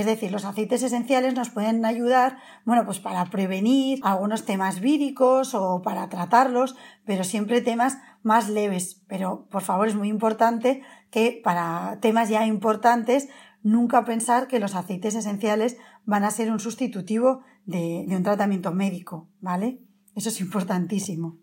Es 0.00 0.06
decir, 0.06 0.32
los 0.32 0.46
aceites 0.46 0.82
esenciales 0.82 1.34
nos 1.34 1.50
pueden 1.50 1.84
ayudar, 1.84 2.38
bueno, 2.64 2.86
pues 2.86 3.00
para 3.00 3.22
prevenir 3.26 4.00
algunos 4.02 4.46
temas 4.46 4.80
víricos 4.80 5.54
o 5.54 5.82
para 5.82 6.08
tratarlos, 6.08 6.74
pero 7.04 7.22
siempre 7.22 7.60
temas 7.60 7.98
más 8.22 8.48
leves. 8.48 9.02
Pero, 9.08 9.46
por 9.50 9.60
favor, 9.60 9.88
es 9.88 9.94
muy 9.94 10.08
importante 10.08 10.80
que 11.10 11.38
para 11.44 11.98
temas 12.00 12.30
ya 12.30 12.46
importantes 12.46 13.28
nunca 13.62 14.06
pensar 14.06 14.48
que 14.48 14.58
los 14.58 14.74
aceites 14.74 15.14
esenciales 15.14 15.76
van 16.06 16.24
a 16.24 16.30
ser 16.30 16.50
un 16.50 16.60
sustitutivo 16.60 17.42
de, 17.66 18.06
de 18.08 18.16
un 18.16 18.22
tratamiento 18.22 18.72
médico, 18.72 19.28
¿vale? 19.42 19.82
Eso 20.16 20.30
es 20.30 20.40
importantísimo. 20.40 21.36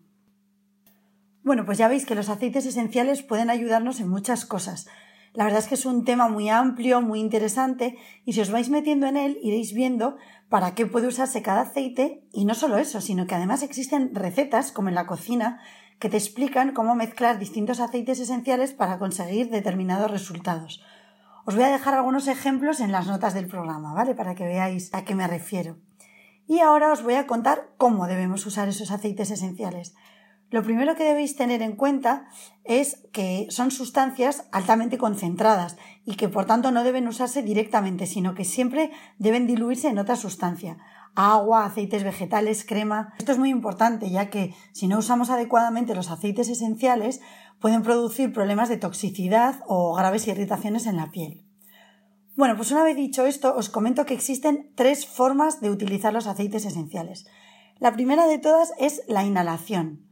Bueno, 1.44 1.64
pues 1.64 1.78
ya 1.78 1.86
veis 1.86 2.06
que 2.06 2.16
los 2.16 2.28
aceites 2.28 2.66
esenciales 2.66 3.22
pueden 3.22 3.50
ayudarnos 3.50 4.00
en 4.00 4.08
muchas 4.08 4.44
cosas. 4.44 4.88
La 5.38 5.44
verdad 5.44 5.60
es 5.60 5.68
que 5.68 5.76
es 5.76 5.86
un 5.86 6.04
tema 6.04 6.26
muy 6.26 6.48
amplio, 6.48 7.00
muy 7.00 7.20
interesante, 7.20 7.96
y 8.24 8.32
si 8.32 8.40
os 8.40 8.50
vais 8.50 8.70
metiendo 8.70 9.06
en 9.06 9.16
él 9.16 9.38
iréis 9.40 9.72
viendo 9.72 10.16
para 10.48 10.74
qué 10.74 10.84
puede 10.84 11.06
usarse 11.06 11.42
cada 11.42 11.60
aceite, 11.60 12.24
y 12.32 12.44
no 12.44 12.54
solo 12.54 12.76
eso, 12.76 13.00
sino 13.00 13.28
que 13.28 13.36
además 13.36 13.62
existen 13.62 14.16
recetas, 14.16 14.72
como 14.72 14.88
en 14.88 14.96
la 14.96 15.06
cocina, 15.06 15.60
que 16.00 16.08
te 16.08 16.16
explican 16.16 16.72
cómo 16.72 16.96
mezclar 16.96 17.38
distintos 17.38 17.78
aceites 17.78 18.18
esenciales 18.18 18.72
para 18.72 18.98
conseguir 18.98 19.48
determinados 19.48 20.10
resultados. 20.10 20.82
Os 21.44 21.54
voy 21.54 21.62
a 21.62 21.70
dejar 21.70 21.94
algunos 21.94 22.26
ejemplos 22.26 22.80
en 22.80 22.90
las 22.90 23.06
notas 23.06 23.32
del 23.32 23.46
programa, 23.46 23.94
¿vale? 23.94 24.16
Para 24.16 24.34
que 24.34 24.44
veáis 24.44 24.92
a 24.92 25.04
qué 25.04 25.14
me 25.14 25.28
refiero. 25.28 25.76
Y 26.48 26.58
ahora 26.58 26.90
os 26.90 27.04
voy 27.04 27.14
a 27.14 27.28
contar 27.28 27.68
cómo 27.76 28.08
debemos 28.08 28.44
usar 28.44 28.66
esos 28.66 28.90
aceites 28.90 29.30
esenciales. 29.30 29.94
Lo 30.50 30.62
primero 30.62 30.94
que 30.96 31.04
debéis 31.04 31.36
tener 31.36 31.60
en 31.60 31.76
cuenta 31.76 32.26
es 32.64 33.02
que 33.12 33.46
son 33.50 33.70
sustancias 33.70 34.48
altamente 34.50 34.96
concentradas 34.96 35.76
y 36.06 36.14
que 36.14 36.30
por 36.30 36.46
tanto 36.46 36.70
no 36.70 36.84
deben 36.84 37.06
usarse 37.06 37.42
directamente, 37.42 38.06
sino 38.06 38.34
que 38.34 38.46
siempre 38.46 38.90
deben 39.18 39.46
diluirse 39.46 39.88
en 39.88 39.98
otra 39.98 40.16
sustancia. 40.16 40.78
Agua, 41.14 41.66
aceites 41.66 42.02
vegetales, 42.02 42.64
crema. 42.64 43.12
Esto 43.18 43.32
es 43.32 43.38
muy 43.38 43.50
importante 43.50 44.08
ya 44.10 44.30
que 44.30 44.54
si 44.72 44.88
no 44.88 44.98
usamos 44.98 45.28
adecuadamente 45.28 45.94
los 45.94 46.10
aceites 46.10 46.48
esenciales 46.48 47.20
pueden 47.60 47.82
producir 47.82 48.32
problemas 48.32 48.70
de 48.70 48.78
toxicidad 48.78 49.62
o 49.66 49.94
graves 49.94 50.28
irritaciones 50.28 50.86
en 50.86 50.96
la 50.96 51.10
piel. 51.10 51.44
Bueno, 52.36 52.56
pues 52.56 52.70
una 52.70 52.84
vez 52.84 52.96
dicho 52.96 53.26
esto, 53.26 53.54
os 53.54 53.68
comento 53.68 54.06
que 54.06 54.14
existen 54.14 54.72
tres 54.76 55.06
formas 55.06 55.60
de 55.60 55.70
utilizar 55.70 56.14
los 56.14 56.26
aceites 56.26 56.64
esenciales. 56.64 57.26
La 57.80 57.92
primera 57.92 58.26
de 58.26 58.38
todas 58.38 58.72
es 58.78 59.02
la 59.08 59.24
inhalación. 59.24 60.07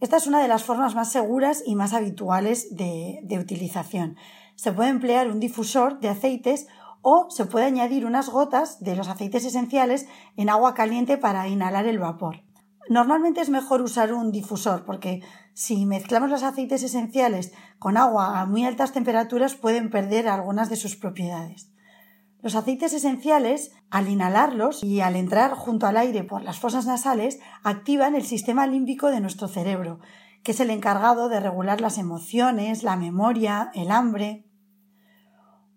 Esta 0.00 0.16
es 0.16 0.26
una 0.26 0.40
de 0.40 0.48
las 0.48 0.64
formas 0.64 0.94
más 0.94 1.12
seguras 1.12 1.62
y 1.66 1.76
más 1.76 1.92
habituales 1.92 2.74
de, 2.74 3.20
utilización. 3.38 4.16
Se 4.56 4.72
puede 4.72 4.88
emplear 4.88 5.30
un 5.30 5.40
difusor 5.40 6.00
de 6.00 6.08
aceites 6.08 6.68
o 7.02 7.28
se 7.28 7.44
puede 7.44 7.66
añadir 7.66 8.06
unas 8.06 8.30
gotas 8.30 8.80
de 8.80 8.96
los 8.96 9.08
aceites 9.08 9.44
esenciales 9.44 10.06
en 10.38 10.48
agua 10.48 10.72
caliente 10.72 11.18
para 11.18 11.48
inhalar 11.48 11.86
el 11.86 11.98
vapor. 11.98 12.42
Normalmente 12.88 13.42
es 13.42 13.50
mejor 13.50 13.82
usar 13.82 14.14
un 14.14 14.32
difusor 14.32 14.86
porque 14.86 15.22
si 15.52 15.84
mezclamos 15.84 16.30
los 16.30 16.44
aceites 16.44 16.82
esenciales 16.82 17.52
con 17.78 17.98
agua 17.98 18.40
a 18.40 18.46
muy 18.46 18.64
altas 18.64 18.92
temperaturas 18.92 19.54
pueden 19.54 19.90
perder 19.90 20.28
algunas 20.28 20.70
de 20.70 20.76
sus 20.76 20.96
propiedades. 20.96 21.70
Los 22.42 22.54
aceites 22.54 22.94
esenciales, 22.94 23.72
al 23.90 24.08
inhalarlos 24.08 24.82
y 24.82 25.00
al 25.00 25.16
entrar 25.16 25.52
junto 25.52 25.86
al 25.86 25.98
aire 25.98 26.24
por 26.24 26.42
las 26.42 26.58
fosas 26.58 26.86
nasales, 26.86 27.38
activan 27.62 28.14
el 28.14 28.24
sistema 28.24 28.66
límbico 28.66 29.08
de 29.08 29.20
nuestro 29.20 29.46
cerebro, 29.46 30.00
que 30.42 30.52
es 30.52 30.60
el 30.60 30.70
encargado 30.70 31.28
de 31.28 31.40
regular 31.40 31.80
las 31.82 31.98
emociones, 31.98 32.82
la 32.82 32.96
memoria, 32.96 33.70
el 33.74 33.90
hambre. 33.90 34.46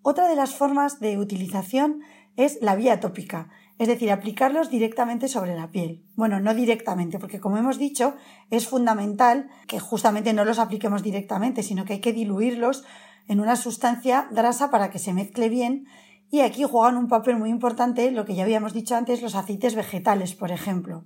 Otra 0.02 0.30
de 0.30 0.36
las 0.36 0.56
formas 0.56 1.02
de 1.02 1.18
utilización 1.18 2.02
es 2.38 2.60
la 2.62 2.76
vía 2.76 3.02
tópica, 3.02 3.50
es 3.78 3.90
decir, 3.90 4.12
aplicarlos 4.12 4.70
directamente 4.70 5.28
sobre 5.28 5.56
la 5.56 5.70
piel. 5.70 6.06
Bueno, 6.16 6.40
no 6.40 6.54
directamente, 6.54 7.20
porque 7.20 7.42
como 7.42 7.58
hemos 7.58 7.78
dicho, 7.78 8.16
es 8.50 8.68
fundamental 8.68 9.50
que 9.68 9.80
justamente 9.80 10.34
no 10.34 10.46
los 10.46 10.60
apliquemos 10.60 11.04
directamente, 11.04 11.62
sino 11.62 11.84
que 11.84 11.94
hay 11.94 12.00
que 12.00 12.14
diluirlos 12.14 12.86
en 13.28 13.40
una 13.40 13.56
sustancia 13.56 14.28
grasa 14.32 14.72
para 14.72 14.90
que 14.90 15.00
se 15.00 15.14
mezcle 15.14 15.50
bien 15.50 15.88
Y 16.34 16.42
aquí 16.42 16.64
juegan 16.64 16.98
un 16.98 17.10
papel 17.10 17.38
muy 17.38 17.52
importante 17.52 18.10
lo 18.10 18.26
que 18.26 18.34
ya 18.34 18.42
habíamos 18.42 18.74
dicho 18.74 18.96
antes, 18.96 19.22
los 19.22 19.36
aceites 19.36 19.76
vegetales, 19.76 20.34
por 20.34 20.50
ejemplo. 20.50 21.06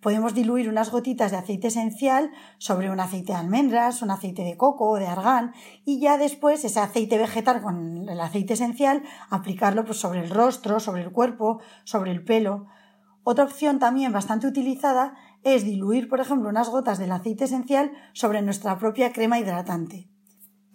Podemos 0.00 0.34
diluir 0.34 0.68
unas 0.68 0.90
gotitas 0.90 1.30
de 1.30 1.36
aceite 1.36 1.68
esencial 1.68 2.32
sobre 2.58 2.90
un 2.90 2.98
aceite 2.98 3.34
de 3.34 3.38
almendras, 3.38 4.02
un 4.02 4.10
aceite 4.10 4.42
de 4.42 4.56
coco 4.56 4.90
o 4.90 4.96
de 4.96 5.06
argán 5.06 5.52
y 5.84 6.00
ya 6.00 6.18
después 6.18 6.64
ese 6.64 6.80
aceite 6.80 7.18
vegetal 7.18 7.62
con 7.62 8.08
el 8.08 8.20
aceite 8.20 8.54
esencial 8.54 9.04
aplicarlo 9.30 9.84
pues, 9.84 9.98
sobre 9.98 10.24
el 10.24 10.30
rostro, 10.30 10.80
sobre 10.80 11.02
el 11.02 11.12
cuerpo, 11.12 11.60
sobre 11.84 12.10
el 12.10 12.24
pelo. 12.24 12.66
Otra 13.22 13.44
opción 13.44 13.78
también 13.78 14.12
bastante 14.12 14.48
utilizada 14.48 15.14
es 15.44 15.62
diluir, 15.62 16.08
por 16.08 16.18
ejemplo, 16.18 16.48
unas 16.48 16.68
gotas 16.68 16.98
del 16.98 17.12
aceite 17.12 17.44
esencial 17.44 17.92
sobre 18.12 18.42
nuestra 18.42 18.76
propia 18.80 19.12
crema 19.12 19.38
hidratante. 19.38 20.08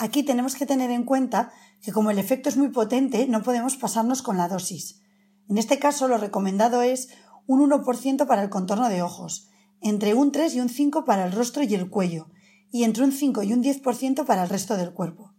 Aquí 0.02 0.24
tenemos 0.24 0.56
que 0.56 0.66
tener 0.66 0.90
en 0.92 1.04
cuenta 1.04 1.52
que 1.82 1.92
como 1.92 2.12
el 2.12 2.20
efecto 2.20 2.50
es 2.50 2.58
muy 2.58 2.70
potente, 2.70 3.28
no 3.28 3.44
podemos 3.44 3.78
pasarnos 3.78 4.22
con 4.22 4.38
la 4.38 4.48
dosis. 4.48 5.02
En 5.48 5.58
este 5.58 5.80
caso, 5.80 6.08
lo 6.08 6.18
recomendado 6.18 6.82
es 6.82 7.10
un 7.48 7.68
1% 7.70 8.28
para 8.28 8.44
el 8.44 8.50
contorno 8.50 8.90
de 8.90 9.02
ojos, 9.02 9.50
entre 9.82 10.14
un 10.14 10.32
3 10.32 10.56
y 10.56 10.60
un 10.60 10.70
5 10.70 11.06
para 11.06 11.26
el 11.26 11.32
rostro 11.32 11.64
y 11.64 11.74
el 11.74 11.90
cuello, 11.90 12.28
y 12.72 12.84
entre 12.84 13.04
un 13.04 13.12
5 13.12 13.44
y 13.44 13.54
un 13.54 13.64
10% 13.64 14.26
para 14.26 14.44
el 14.44 14.50
resto 14.50 14.78
del 14.78 14.94
cuerpo. 14.94 15.34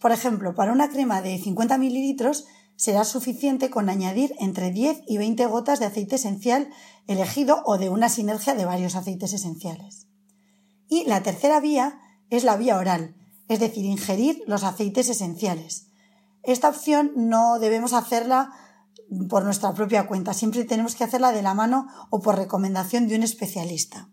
Por 0.00 0.12
ejemplo, 0.12 0.54
para 0.54 0.72
una 0.72 0.90
crema 0.90 1.22
de 1.22 1.38
50 1.38 1.78
mililitros 1.78 2.44
será 2.76 3.04
suficiente 3.04 3.70
con 3.70 3.88
añadir 3.88 4.34
entre 4.38 4.70
10 4.70 5.02
y 5.06 5.18
20 5.18 5.46
gotas 5.46 5.80
de 5.80 5.86
aceite 5.86 6.16
esencial 6.16 6.68
elegido 7.06 7.62
o 7.64 7.78
de 7.78 7.88
una 7.88 8.08
sinergia 8.08 8.54
de 8.54 8.64
varios 8.64 8.94
aceites 8.94 9.32
esenciales. 9.32 10.06
Y 10.88 11.04
la 11.04 11.22
tercera 11.22 11.58
vía 11.58 11.98
es 12.30 12.44
la 12.44 12.56
vía 12.56 12.78
oral, 12.78 13.16
es 13.48 13.60
decir, 13.60 13.84
ingerir 13.84 14.42
los 14.46 14.64
aceites 14.64 15.08
esenciales. 15.08 15.88
Esta 16.42 16.68
opción 16.68 17.12
no 17.16 17.58
debemos 17.58 17.92
hacerla 17.92 18.52
por 19.28 19.44
nuestra 19.44 19.72
propia 19.74 20.06
cuenta, 20.06 20.34
siempre 20.34 20.64
tenemos 20.64 20.94
que 20.94 21.04
hacerla 21.04 21.32
de 21.32 21.42
la 21.42 21.54
mano 21.54 21.88
o 22.10 22.20
por 22.20 22.36
recomendación 22.36 23.08
de 23.08 23.16
un 23.16 23.22
especialista. 23.22 24.10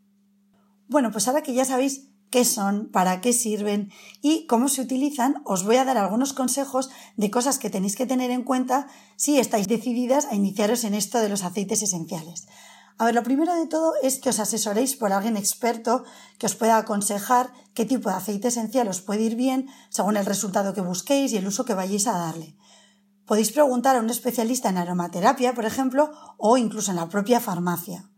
Bueno, 0.87 1.11
pues 1.11 1.27
ahora 1.27 1.43
que 1.43 1.53
ya 1.53 1.65
sabéis 1.65 2.09
qué 2.29 2.45
son, 2.45 2.89
para 2.91 3.21
qué 3.21 3.33
sirven 3.33 3.91
y 4.21 4.45
cómo 4.47 4.67
se 4.67 4.81
utilizan, 4.81 5.41
os 5.45 5.63
voy 5.63 5.77
a 5.77 5.85
dar 5.85 5.97
algunos 5.97 6.33
consejos 6.33 6.89
de 7.17 7.31
cosas 7.31 7.59
que 7.59 7.69
tenéis 7.69 7.95
que 7.95 8.05
tener 8.05 8.31
en 8.31 8.43
cuenta 8.43 8.87
si 9.15 9.39
estáis 9.39 9.67
decididas 9.67 10.25
a 10.25 10.35
iniciaros 10.35 10.83
en 10.83 10.93
esto 10.93 11.19
de 11.19 11.29
los 11.29 11.43
aceites 11.43 11.81
esenciales. 11.81 12.47
A 12.97 13.05
ver, 13.05 13.15
lo 13.15 13.23
primero 13.23 13.53
de 13.53 13.67
todo 13.67 13.93
es 14.01 14.19
que 14.19 14.29
os 14.29 14.39
asesoréis 14.39 14.95
por 14.95 15.11
alguien 15.11 15.35
experto 15.35 16.05
que 16.39 16.45
os 16.45 16.55
pueda 16.55 16.77
aconsejar 16.77 17.51
qué 17.73 17.83
tipo 17.83 18.09
de 18.09 18.15
aceite 18.15 18.47
esencial 18.47 18.87
os 18.87 19.01
puede 19.01 19.23
ir 19.23 19.35
bien 19.35 19.67
según 19.89 20.15
el 20.15 20.25
resultado 20.25 20.73
que 20.73 20.79
busquéis 20.79 21.33
y 21.33 21.37
el 21.37 21.47
uso 21.47 21.65
que 21.65 21.73
vayáis 21.73 22.07
a 22.07 22.17
darle. 22.17 22.55
Podéis 23.25 23.51
preguntar 23.51 23.97
a 23.97 23.99
un 23.99 24.09
especialista 24.09 24.69
en 24.69 24.77
aromaterapia, 24.77 25.53
por 25.53 25.65
ejemplo, 25.65 26.11
o 26.37 26.57
incluso 26.57 26.91
en 26.91 26.97
la 26.97 27.09
propia 27.09 27.41
farmacia. 27.41 28.09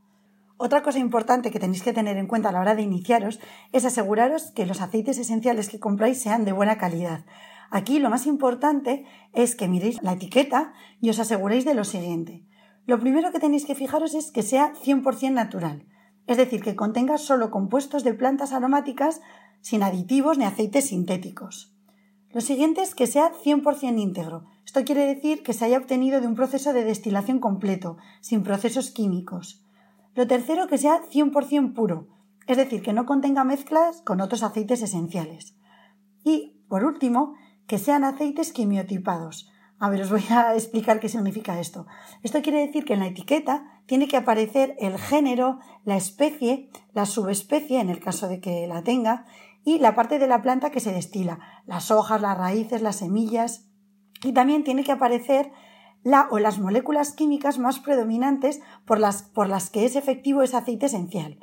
Otra 0.58 0.84
cosa 0.84 1.00
importante 1.00 1.50
que 1.50 1.60
tenéis 1.60 1.82
que 1.82 1.94
tener 1.94 2.18
en 2.18 2.28
cuenta 2.28 2.50
a 2.50 2.52
la 2.52 2.60
hora 2.60 2.76
de 2.76 2.82
iniciaros 2.82 3.40
es 3.72 3.86
aseguraros 3.86 4.52
que 4.52 4.66
los 4.66 4.82
aceites 4.82 5.18
esenciales 5.18 5.70
que 5.70 5.80
compráis 5.80 6.22
sean 6.22 6.46
de 6.46 6.52
buena 6.52 6.78
calidad. 6.78 7.26
Aquí 7.72 8.00
lo 8.00 8.10
más 8.10 8.28
importante 8.28 9.06
es 9.34 9.56
que 9.56 9.68
miréis 9.68 10.02
la 10.04 10.14
etiqueta 10.14 10.74
y 11.02 11.10
os 11.10 11.20
aseguréis 11.20 11.66
de 11.66 11.74
lo 11.74 11.84
siguiente. 11.84 12.46
Lo 12.88 13.02
primero 13.02 13.34
que 13.34 13.40
tenéis 13.40 13.66
que 13.66 13.76
fijaros 13.76 14.14
es 14.14 14.32
que 14.32 14.44
sea 14.44 14.74
100% 14.74 15.34
natural, 15.34 15.86
es 16.26 16.38
decir, 16.38 16.64
que 16.64 16.78
contenga 16.78 17.18
solo 17.18 17.52
compuestos 17.52 18.06
de 18.06 18.14
plantas 18.14 18.54
aromáticas 18.54 19.20
sin 19.60 19.84
aditivos 19.84 20.38
ni 20.38 20.46
aceites 20.46 20.88
sintéticos. 20.88 21.76
Lo 22.32 22.40
siguiente 22.40 22.82
es 22.82 22.96
que 22.96 23.06
sea 23.06 23.34
100% 23.34 24.00
íntegro. 24.00 24.46
Esto 24.66 24.86
quiere 24.86 25.06
decir 25.06 25.44
que 25.44 25.52
se 25.52 25.66
haya 25.66 25.78
obtenido 25.78 26.22
de 26.22 26.28
un 26.28 26.36
proceso 26.36 26.72
de 26.72 26.86
destilación 26.86 27.40
completo, 27.40 27.98
sin 28.22 28.44
procesos 28.44 28.92
químicos. 28.92 29.66
Lo 30.16 30.26
tercero, 30.26 30.68
que 30.68 30.78
sea 30.78 31.02
100% 31.12 31.74
puro, 31.74 32.08
es 32.48 32.56
decir, 32.56 32.82
que 32.82 32.94
no 32.94 33.06
contenga 33.06 33.44
mezclas 33.44 34.02
con 34.02 34.22
otros 34.22 34.44
aceites 34.44 34.82
esenciales. 34.82 35.58
Y, 36.24 36.64
por 36.70 36.86
último, 36.86 37.36
que 37.68 37.80
sean 37.80 38.06
aceites 38.06 38.54
quimiotipados, 38.54 39.50
a 39.80 39.90
ver, 39.90 40.02
os 40.02 40.10
voy 40.10 40.24
a 40.30 40.54
explicar 40.56 41.00
qué 41.00 41.10
significa 41.10 41.60
esto. 41.60 41.86
Esto 42.24 42.42
quiere 42.42 42.66
decir 42.66 42.86
que 42.86 42.94
en 42.94 43.00
la 43.00 43.08
etiqueta 43.08 43.82
tiene 43.86 44.08
que 44.08 44.18
aparecer 44.18 44.76
el 44.80 44.98
género, 44.98 45.60
la 45.86 45.98
especie, 45.98 46.70
la 46.94 47.06
subespecie, 47.06 47.80
en 47.80 47.90
el 47.90 48.00
caso 48.00 48.28
de 48.28 48.40
que 48.40 48.68
la 48.68 48.84
tenga, 48.84 49.26
y 49.64 49.80
la 49.80 49.96
parte 49.96 50.20
de 50.20 50.28
la 50.28 50.42
planta 50.42 50.72
que 50.72 50.80
se 50.80 50.94
destila, 50.94 51.40
las 51.66 51.92
hojas, 51.92 52.22
las 52.22 52.38
raíces, 52.38 52.82
las 52.82 52.98
semillas. 52.98 53.66
Y 54.24 54.32
también 54.32 54.64
tiene 54.64 54.84
que 54.84 54.94
aparecer 54.94 55.52
la 56.04 56.28
o 56.32 56.40
las 56.40 56.60
moléculas 56.60 57.12
químicas 57.12 57.60
más 57.60 57.80
predominantes 57.80 58.62
por 58.86 59.00
las, 59.00 59.24
por 59.24 59.50
las 59.50 59.70
que 59.70 59.86
es 59.86 59.96
efectivo 59.96 60.42
ese 60.42 60.56
aceite 60.56 60.86
esencial. 60.86 61.40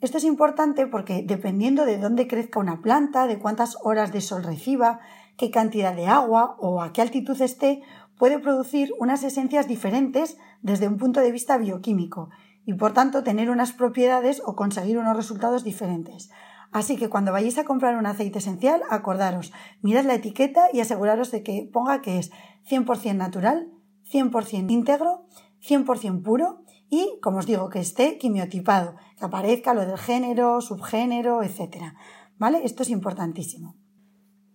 Esto 0.00 0.18
es 0.18 0.24
importante 0.24 0.88
porque 0.88 1.22
dependiendo 1.24 1.84
de 1.84 1.98
dónde 1.98 2.26
crezca 2.26 2.58
una 2.58 2.82
planta, 2.82 3.28
de 3.28 3.38
cuántas 3.38 3.78
horas 3.82 4.12
de 4.12 4.20
sol 4.20 4.42
reciba, 4.42 4.98
qué 5.42 5.50
cantidad 5.50 5.92
de 5.96 6.06
agua 6.06 6.54
o 6.60 6.80
a 6.82 6.92
qué 6.92 7.02
altitud 7.02 7.42
esté, 7.42 7.82
puede 8.16 8.38
producir 8.38 8.92
unas 9.00 9.24
esencias 9.24 9.66
diferentes 9.66 10.38
desde 10.60 10.86
un 10.86 10.98
punto 10.98 11.18
de 11.18 11.32
vista 11.32 11.58
bioquímico 11.58 12.30
y 12.64 12.74
por 12.74 12.92
tanto 12.92 13.24
tener 13.24 13.50
unas 13.50 13.72
propiedades 13.72 14.40
o 14.46 14.54
conseguir 14.54 14.98
unos 14.98 15.16
resultados 15.16 15.64
diferentes. 15.64 16.30
Así 16.70 16.96
que 16.96 17.08
cuando 17.08 17.32
vayáis 17.32 17.58
a 17.58 17.64
comprar 17.64 17.96
un 17.96 18.06
aceite 18.06 18.38
esencial, 18.38 18.82
acordaros, 18.88 19.52
mirad 19.80 20.04
la 20.04 20.14
etiqueta 20.14 20.68
y 20.72 20.78
aseguraros 20.78 21.32
de 21.32 21.42
que 21.42 21.68
ponga 21.72 22.02
que 22.02 22.20
es 22.20 22.30
100% 22.70 23.16
natural, 23.16 23.68
100% 24.12 24.70
íntegro, 24.70 25.26
100% 25.60 26.22
puro 26.22 26.62
y, 26.88 27.18
como 27.20 27.38
os 27.38 27.46
digo, 27.46 27.68
que 27.68 27.80
esté 27.80 28.16
quimiotipado, 28.16 28.94
que 29.18 29.24
aparezca 29.24 29.74
lo 29.74 29.84
del 29.84 29.98
género, 29.98 30.60
subgénero, 30.60 31.42
etc. 31.42 31.94
¿Vale? 32.38 32.60
Esto 32.62 32.84
es 32.84 32.90
importantísimo. 32.90 33.81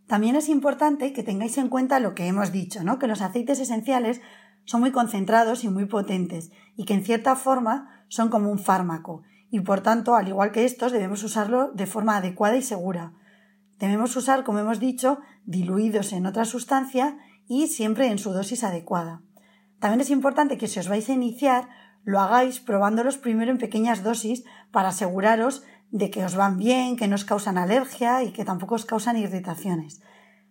También 0.08 0.36
es 0.36 0.50
importante 0.50 1.14
que 1.14 1.24
tengáis 1.24 1.58
en 1.58 1.70
cuenta 1.70 2.00
lo 2.00 2.16
que 2.16 2.28
hemos 2.28 2.52
dicho, 2.52 2.84
¿no? 2.84 2.98
Que 2.98 3.08
los 3.08 3.22
aceites 3.22 3.60
esenciales 3.60 4.22
son 4.66 4.82
muy 4.82 4.92
concentrados 4.92 5.64
y 5.64 5.70
muy 5.70 5.86
potentes 5.86 6.52
y 6.76 6.86
que 6.86 6.94
en 6.94 7.04
cierta 7.04 7.36
forma 7.36 8.06
son 8.08 8.30
como 8.30 8.50
un 8.50 8.60
fármaco 8.60 9.24
y 9.50 9.62
por 9.62 9.82
tanto, 9.82 10.16
al 10.16 10.28
igual 10.28 10.52
que 10.52 10.66
estos, 10.66 10.92
debemos 10.92 11.24
usarlo 11.24 11.72
de 11.72 11.86
forma 11.86 12.18
adecuada 12.18 12.58
y 12.58 12.62
segura. 12.62 13.14
Debemos 13.80 14.16
usar, 14.16 14.44
como 14.44 14.60
hemos 14.60 14.80
dicho, 14.80 15.20
diluidos 15.46 16.12
en 16.14 16.26
otra 16.26 16.46
sustancia 16.46 17.18
y 17.48 17.68
siempre 17.68 18.08
en 18.08 18.20
su 18.20 18.32
dosis 18.32 18.64
adecuada. 18.64 19.22
También 19.80 20.02
es 20.02 20.10
importante 20.10 20.58
que 20.58 20.68
si 20.68 20.80
os 20.80 20.90
vais 20.90 21.08
a 21.10 21.14
iniciar, 21.14 21.70
lo 22.04 22.20
hagáis 22.20 22.60
probándolos 22.60 23.18
primero 23.18 23.52
en 23.52 23.58
pequeñas 23.58 24.04
dosis 24.04 24.44
para 24.72 24.90
aseguraros 24.90 25.64
de 25.92 26.10
que 26.10 26.26
os 26.26 26.36
van 26.36 26.58
bien, 26.58 26.98
que 26.98 27.08
no 27.08 27.16
os 27.16 27.26
causan 27.26 27.58
alergia 27.58 28.24
y 28.24 28.32
que 28.32 28.46
tampoco 28.46 28.76
os 28.76 28.86
causan 28.86 29.18
irritaciones. 29.18 30.02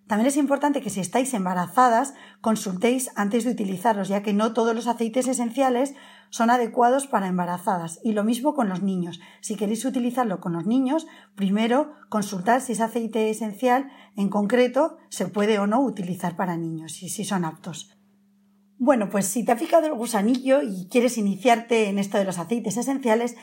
También 0.06 0.28
es 0.28 0.36
importante 0.36 0.80
que 0.80 0.90
si 0.90 1.00
estáis 1.00 1.34
embarazadas 1.34 2.14
consultéis 2.40 3.10
antes 3.16 3.44
de 3.44 3.50
utilizarlos, 3.50 4.08
ya 4.08 4.22
que 4.22 4.32
no 4.32 4.52
todos 4.52 4.74
los 4.74 4.86
aceites 4.86 5.26
esenciales 5.26 5.94
son 6.30 6.50
adecuados 6.50 7.08
para 7.08 7.26
embarazadas. 7.26 7.98
Y 8.04 8.12
lo 8.12 8.22
mismo 8.22 8.54
con 8.54 8.68
los 8.68 8.82
niños. 8.82 9.20
Si 9.40 9.56
queréis 9.56 9.84
utilizarlo 9.84 10.40
con 10.40 10.52
los 10.52 10.64
niños, 10.64 11.06
primero 11.34 11.94
consultar 12.08 12.60
si 12.60 12.72
ese 12.72 12.84
aceite 12.84 13.30
esencial 13.30 13.90
en 14.16 14.28
concreto 14.28 14.96
se 15.08 15.26
puede 15.26 15.58
o 15.58 15.66
no 15.66 15.80
utilizar 15.80 16.36
para 16.36 16.56
niños 16.56 17.02
y 17.02 17.08
si 17.08 17.24
son 17.24 17.44
aptos. 17.44 17.96
Bueno, 18.78 19.08
pues 19.08 19.26
si 19.26 19.44
te 19.44 19.52
ha 19.52 19.56
picado 19.56 19.86
el 19.86 19.94
gusanillo 19.94 20.62
y 20.62 20.86
quieres 20.88 21.18
iniciarte 21.18 21.88
en 21.88 21.98
esto 21.98 22.18
de 22.18 22.24
los 22.24 22.38
aceites 22.38 22.76
esenciales, 22.76 23.34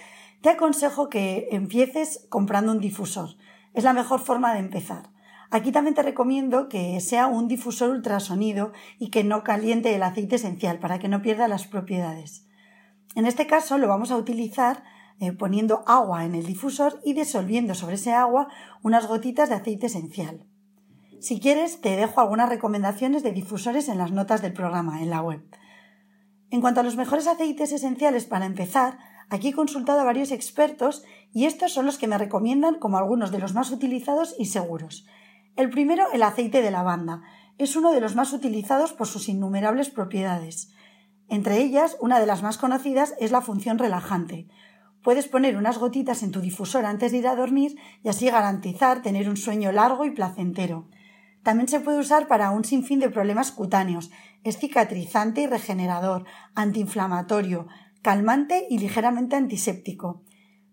te 0.44 0.50
aconsejo 0.50 1.08
que 1.08 1.48
empieces 1.52 2.28
comprando 2.28 2.74
un 2.74 2.82
difusor. 2.82 3.30
Es 3.74 3.86
la 3.86 3.94
mejor 3.94 4.20
forma 4.20 4.52
de 4.52 4.60
empezar. 4.60 5.10
Aquí 5.52 5.72
también 5.72 5.96
te 5.96 6.04
recomiendo 6.04 6.68
que 6.68 7.00
sea 7.00 7.28
un 7.28 7.48
difusor 7.48 7.92
ultrasonido 7.92 8.74
y 9.00 9.10
que 9.10 9.24
no 9.24 9.46
caliente 9.46 9.96
el 9.96 10.04
aceite 10.04 10.36
esencial 10.36 10.80
para 10.80 11.00
que 11.00 11.08
no 11.08 11.22
pierda 11.22 11.48
las 11.48 11.66
propiedades. 11.66 12.46
En 13.16 13.26
este 13.26 13.48
caso 13.48 13.78
lo 13.78 13.88
vamos 13.88 14.12
a 14.12 14.18
utilizar 14.18 14.84
eh, 15.22 15.32
poniendo 15.32 15.86
agua 15.88 16.26
en 16.26 16.36
el 16.36 16.46
difusor 16.46 17.00
y 17.06 17.14
disolviendo 17.14 17.74
sobre 17.74 17.96
ese 17.96 18.12
agua 18.12 18.50
unas 18.82 19.08
gotitas 19.08 19.48
de 19.48 19.56
aceite 19.56 19.86
esencial. 19.86 20.46
Si 21.22 21.40
quieres, 21.40 21.80
te 21.80 21.96
dejo 21.96 22.20
algunas 22.20 22.50
recomendaciones 22.50 23.24
de 23.24 23.32
difusores 23.32 23.88
en 23.88 23.98
las 23.98 24.12
notas 24.12 24.42
del 24.42 24.52
programa 24.52 25.02
en 25.02 25.10
la 25.10 25.22
web. 25.22 25.42
En 26.50 26.60
cuanto 26.60 26.82
a 26.82 26.84
los 26.84 26.98
mejores 26.98 27.28
aceites 27.28 27.72
esenciales 27.72 28.26
para 28.26 28.46
empezar, 28.46 28.98
Aquí 29.34 29.48
he 29.48 29.54
consultado 29.54 30.00
a 30.00 30.04
varios 30.04 30.32
expertos 30.32 31.04
y 31.34 31.46
estos 31.46 31.74
son 31.74 31.88
los 31.88 31.98
que 31.98 32.06
me 32.06 32.20
recomiendan 32.20 32.78
como 32.78 33.00
algunos 33.00 33.32
de 33.32 33.40
los 33.40 33.56
más 33.56 33.72
utilizados 33.72 34.36
y 34.38 34.46
seguros. 34.46 35.08
El 35.56 35.72
primero, 35.72 36.06
el 36.14 36.22
aceite 36.22 36.62
de 36.62 36.70
lavanda. 36.70 37.24
Es 37.58 37.76
uno 37.76 37.92
de 37.92 38.00
los 38.00 38.16
más 38.16 38.32
utilizados 38.32 38.94
por 38.94 39.08
sus 39.08 39.28
innumerables 39.30 39.90
propiedades. 39.90 40.72
Entre 41.30 41.58
ellas, 41.64 41.98
una 42.00 42.20
de 42.20 42.28
las 42.28 42.44
más 42.44 42.60
conocidas 42.60 43.16
es 43.20 43.32
la 43.32 43.42
función 43.42 43.80
relajante. 43.80 44.50
Puedes 45.02 45.28
poner 45.28 45.58
unas 45.58 45.80
gotitas 45.80 46.22
en 46.22 46.30
tu 46.30 46.40
difusor 46.40 46.86
antes 46.86 47.12
de 47.12 47.18
ir 47.18 47.28
a 47.28 47.36
dormir 47.36 47.76
y 48.04 48.10
así 48.10 48.30
garantizar 48.30 49.02
tener 49.02 49.28
un 49.28 49.38
sueño 49.38 49.72
largo 49.72 50.06
y 50.06 50.12
placentero. 50.12 50.90
También 51.42 51.68
se 51.68 51.80
puede 51.80 51.98
usar 51.98 52.28
para 52.28 52.52
un 52.52 52.66
sinfín 52.66 53.00
de 53.00 53.10
problemas 53.10 53.52
cutáneos, 53.52 54.12
Es 54.44 54.60
cicatrizante 54.60 55.42
y 55.42 55.48
regenerador, 55.48 56.26
antiinflamatorio, 56.54 57.68
calmante 58.04 58.68
y 58.70 58.78
ligeramente 58.78 59.36
antiséptico. 59.36 60.22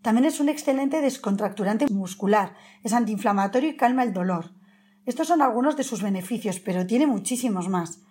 También 0.02 0.26
es 0.26 0.40
un 0.40 0.50
excelente 0.50 1.00
descontracturante 1.00 1.86
muscular, 1.86 2.54
es 2.82 2.92
antiinflamatorio 2.92 3.70
y 3.70 3.76
calma 3.76 4.02
el 4.02 4.12
dolor. 4.12 4.52
Estos 5.06 5.28
son 5.28 5.40
algunos 5.40 5.76
de 5.76 5.84
sus 5.84 6.02
beneficios, 6.02 6.60
pero 6.60 6.86
tiene 6.86 7.06
muchísimos 7.06 7.68
más. 7.68 8.02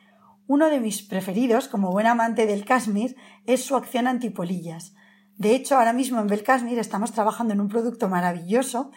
Uno 0.47 0.69
de 0.69 0.79
mis 0.79 1.03
preferidos, 1.03 1.67
como 1.67 1.91
buen 1.91 2.07
amante 2.07 2.47
del 2.47 2.65
Kashmir, 2.65 3.15
es 3.45 3.63
su 3.63 3.75
acción 3.75 4.07
antipolillas. 4.07 4.95
De 5.37 5.53
hecho, 5.53 5.77
ahora 5.77 5.93
mismo 5.93 6.19
en 6.19 6.27
Belkashmir 6.27 6.79
estamos 6.79 7.11
trabajando 7.11 7.53
en 7.53 7.61
un 7.61 7.69
producto 7.69 8.09
maravilloso. 8.09 8.91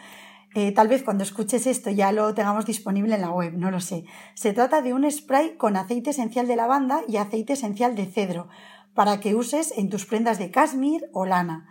Eh, 0.55 0.71
tal 0.71 0.87
vez 0.87 1.03
cuando 1.03 1.23
escuches 1.23 1.67
esto 1.67 1.89
ya 1.89 2.11
lo 2.11 2.33
tengamos 2.33 2.65
disponible 2.65 3.15
en 3.15 3.21
la 3.21 3.31
web, 3.31 3.53
no 3.55 3.71
lo 3.71 3.79
sé. 3.79 4.05
Se 4.35 4.53
trata 4.53 4.81
de 4.81 4.93
un 4.93 5.09
spray 5.09 5.57
con 5.57 5.77
aceite 5.77 6.11
esencial 6.11 6.47
de 6.47 6.55
lavanda 6.55 7.01
y 7.07 7.17
aceite 7.17 7.53
esencial 7.53 7.95
de 7.95 8.05
cedro, 8.05 8.49
para 8.93 9.19
que 9.19 9.35
uses 9.35 9.73
en 9.75 9.89
tus 9.89 10.05
prendas 10.05 10.39
de 10.39 10.51
cashmere 10.51 11.09
o 11.13 11.25
lana. 11.25 11.67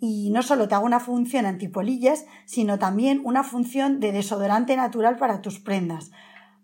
Y 0.00 0.30
no 0.30 0.42
solo 0.42 0.68
te 0.68 0.74
haga 0.74 0.84
una 0.84 1.00
función 1.00 1.46
antipolillas, 1.46 2.26
sino 2.44 2.78
también 2.78 3.22
una 3.24 3.44
función 3.44 4.00
de 4.00 4.12
desodorante 4.12 4.76
natural 4.76 5.16
para 5.16 5.40
tus 5.40 5.60
prendas, 5.60 6.10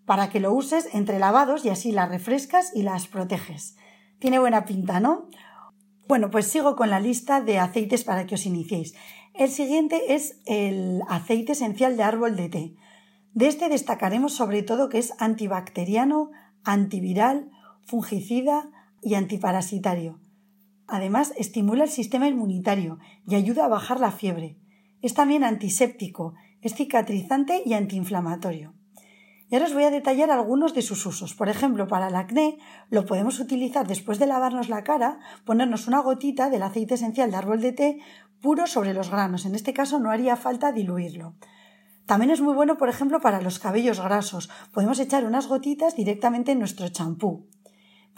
para 0.05 0.31
que 0.31 0.41
lo 0.41 0.53
uses 0.53 0.89
entre 0.93 1.19
lavados 1.19 1.65
y 1.65 1.71
así 1.71 1.93
las 1.93 2.09
refrescas 2.09 2.73
y 2.75 2.83
las 2.83 3.07
proteges. 3.07 3.77
Tiene 4.19 4.39
buena 4.39 4.65
pinta, 4.65 5.01
¿no? 5.01 5.29
Bueno, 6.09 6.31
pues 6.31 6.47
sigo 6.47 6.75
con 6.75 6.91
la 6.91 6.99
lista 6.99 7.41
de 7.41 7.61
aceites 7.61 8.03
para 8.03 8.27
que 8.27 8.35
os 8.35 8.45
iniciéis. 8.45 8.95
El 9.33 9.49
siguiente 9.49 10.15
es 10.15 10.41
el 10.45 11.03
aceite 11.09 11.53
esencial 11.53 11.97
de 11.97 12.03
árbol 12.03 12.35
de 12.35 12.49
té. 12.49 12.75
De 13.33 13.47
este 13.47 13.69
destacaremos 13.69 14.35
sobre 14.35 14.65
todo 14.65 14.89
que 14.89 14.99
es 14.99 15.15
antibacteriano, 15.19 16.33
antiviral, 16.65 17.51
fungicida, 17.87 18.69
y 19.03 19.15
antiparasitario. 19.15 20.21
Además, 20.87 21.33
estimula 21.37 21.85
el 21.85 21.91
sistema 21.91 22.29
inmunitario 22.29 22.99
y 23.27 23.37
ayuda 23.37 23.65
a 23.65 23.69
bajar 23.69 24.01
la 24.01 24.11
fiebre. 24.11 24.59
Es 25.03 25.15
también 25.15 25.45
antiséptico, 25.45 26.35
es 26.61 26.75
cicatrizante 26.75 27.63
y 27.65 27.75
antiinflamatorio. 27.75 28.75
Y 29.49 29.57
ahora 29.57 29.67
os 29.67 29.75
voy 29.75 29.85
a 29.85 29.91
detallar 29.91 30.31
algunos 30.31 30.75
de 30.75 30.83
sus 30.83 31.05
usos. 31.07 31.35
Por 31.35 31.49
ejemplo, 31.49 31.89
para 31.89 32.09
el 32.09 32.15
acné 32.15 32.59
lo 32.89 33.05
podemos 33.05 33.41
utilizar 33.41 33.87
después 33.87 34.21
de 34.21 34.27
lavarnos 34.27 34.69
la 34.69 34.85
cara, 34.85 35.19
ponernos 35.45 35.89
una 35.89 36.01
gotita 36.01 36.51
del 36.51 36.63
aceite 36.63 36.95
esencial 36.95 37.33
de 37.33 37.37
árbol 37.37 37.61
de 37.61 37.73
té 37.73 37.99
puro 38.41 38.69
sobre 38.69 38.95
los 38.95 39.11
granos. 39.11 39.47
En 39.47 39.57
este 39.57 39.73
caso 39.73 39.99
no 39.99 40.11
haría 40.11 40.37
falta 40.37 40.71
diluirlo. 40.71 41.35
También 42.07 42.31
es 42.31 42.41
muy 42.41 42.55
bueno, 42.55 42.77
por 42.77 42.89
ejemplo, 42.89 43.21
para 43.21 43.41
los 43.41 43.59
cabellos 43.59 44.01
grasos. 44.01 44.51
Podemos 44.73 44.99
echar 45.01 45.25
unas 45.25 45.49
gotitas 45.49 45.97
directamente 45.97 46.53
en 46.53 46.59
nuestro 46.61 46.89
champú. 46.89 47.49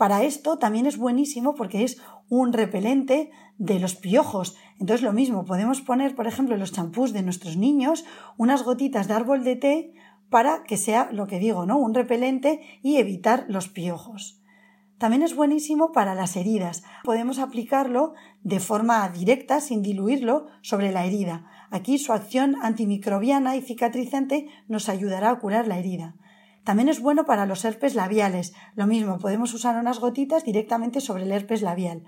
Para 0.02 0.24
esto 0.24 0.58
también 0.58 0.86
es 0.86 0.98
buenísimo 0.98 1.54
porque 1.54 1.84
es 1.84 2.02
un 2.28 2.52
repelente 2.52 3.30
de 3.58 3.78
los 3.78 3.94
piojos. 3.94 4.56
Entonces 4.80 5.04
lo 5.04 5.12
mismo, 5.12 5.44
podemos 5.44 5.80
poner, 5.80 6.16
por 6.16 6.26
ejemplo, 6.26 6.54
en 6.54 6.60
los 6.60 6.72
champús 6.72 7.12
de 7.12 7.22
nuestros 7.22 7.56
niños 7.56 8.04
unas 8.36 8.64
gotitas 8.64 9.06
de 9.06 9.14
árbol 9.14 9.44
de 9.44 9.54
té 9.54 9.94
para 10.28 10.64
que 10.64 10.76
sea 10.76 11.08
lo 11.12 11.28
que 11.28 11.38
digo, 11.38 11.66
¿no? 11.66 11.78
Un 11.78 11.94
repelente 11.94 12.80
y 12.82 12.96
evitar 12.96 13.44
los 13.46 13.68
piojos. 13.68 14.42
También 14.98 15.22
es 15.22 15.36
buenísimo 15.36 15.92
para 15.92 16.16
las 16.16 16.34
heridas. 16.34 16.82
Podemos 17.04 17.38
aplicarlo 17.38 18.14
de 18.42 18.58
forma 18.58 19.08
directa, 19.08 19.60
sin 19.60 19.82
diluirlo, 19.82 20.48
sobre 20.62 20.90
la 20.90 21.06
herida. 21.06 21.48
Aquí 21.70 21.98
su 21.98 22.12
acción 22.12 22.56
antimicrobiana 22.60 23.54
y 23.54 23.62
cicatrizante 23.62 24.48
nos 24.66 24.88
ayudará 24.88 25.30
a 25.30 25.38
curar 25.38 25.68
la 25.68 25.78
herida. 25.78 26.16
También 26.64 26.88
es 26.88 27.00
bueno 27.00 27.24
para 27.24 27.46
los 27.46 27.64
herpes 27.64 27.94
labiales. 27.94 28.54
Lo 28.74 28.86
mismo, 28.86 29.18
podemos 29.18 29.52
usar 29.54 29.76
unas 29.78 29.98
gotitas 29.98 30.44
directamente 30.44 31.00
sobre 31.00 31.24
el 31.24 31.32
herpes 31.32 31.62
labial. 31.62 32.04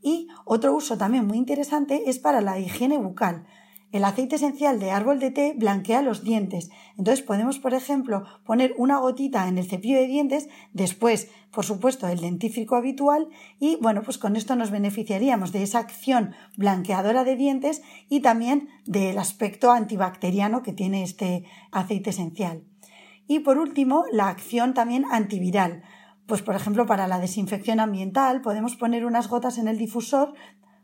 Y 0.00 0.28
otro 0.44 0.74
uso 0.74 0.96
también 0.96 1.26
muy 1.26 1.38
interesante 1.38 2.08
es 2.08 2.18
para 2.18 2.40
la 2.40 2.58
higiene 2.58 2.98
bucal. 2.98 3.46
El 3.92 4.04
aceite 4.04 4.36
esencial 4.36 4.78
de 4.78 4.90
árbol 4.90 5.20
de 5.20 5.30
té 5.30 5.54
blanquea 5.56 6.02
los 6.02 6.22
dientes. 6.22 6.70
Entonces 6.98 7.24
podemos, 7.24 7.58
por 7.58 7.72
ejemplo, 7.72 8.24
poner 8.44 8.74
una 8.76 8.98
gotita 8.98 9.48
en 9.48 9.58
el 9.58 9.68
cepillo 9.68 9.96
de 9.96 10.06
dientes, 10.06 10.48
después, 10.72 11.30
por 11.52 11.64
supuesto, 11.64 12.06
el 12.08 12.20
dentífrico 12.20 12.76
habitual 12.76 13.28
y, 13.58 13.76
bueno, 13.76 14.02
pues 14.02 14.18
con 14.18 14.36
esto 14.36 14.54
nos 14.54 14.70
beneficiaríamos 14.70 15.52
de 15.52 15.62
esa 15.62 15.78
acción 15.78 16.34
blanqueadora 16.56 17.24
de 17.24 17.36
dientes 17.36 17.82
y 18.08 18.20
también 18.20 18.68
del 18.84 19.18
aspecto 19.18 19.70
antibacteriano 19.70 20.62
que 20.62 20.72
tiene 20.72 21.02
este 21.02 21.44
aceite 21.70 22.10
esencial. 22.10 22.64
Y 23.26 23.40
por 23.40 23.58
último, 23.58 24.04
la 24.12 24.28
acción 24.28 24.74
también 24.74 25.04
antiviral. 25.10 25.82
Pues 26.26 26.42
por 26.42 26.54
ejemplo, 26.54 26.86
para 26.86 27.08
la 27.08 27.18
desinfección 27.18 27.80
ambiental 27.80 28.40
podemos 28.40 28.76
poner 28.76 29.04
unas 29.04 29.28
gotas 29.28 29.58
en 29.58 29.68
el 29.68 29.78
difusor, 29.78 30.34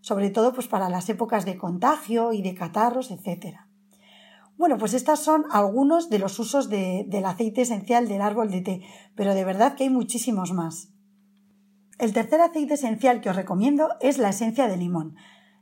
sobre 0.00 0.30
todo 0.30 0.52
pues 0.52 0.68
para 0.68 0.88
las 0.88 1.08
épocas 1.08 1.44
de 1.44 1.56
contagio 1.56 2.32
y 2.32 2.42
de 2.42 2.54
catarros, 2.54 3.10
etc. 3.10 3.56
Bueno, 4.56 4.78
pues 4.78 4.94
estos 4.94 5.20
son 5.20 5.44
algunos 5.50 6.10
de 6.10 6.18
los 6.18 6.38
usos 6.38 6.68
del 6.68 7.24
aceite 7.24 7.62
esencial 7.62 8.06
del 8.06 8.22
árbol 8.22 8.50
de 8.50 8.60
té, 8.60 8.82
pero 9.16 9.34
de 9.34 9.44
verdad 9.44 9.74
que 9.74 9.84
hay 9.84 9.90
muchísimos 9.90 10.52
más. 10.52 10.92
El 11.98 12.12
tercer 12.12 12.40
aceite 12.40 12.74
esencial 12.74 13.20
que 13.20 13.30
os 13.30 13.36
recomiendo 13.36 13.88
es 14.00 14.18
la 14.18 14.30
esencia 14.30 14.68
de 14.68 14.76
limón. 14.76 15.16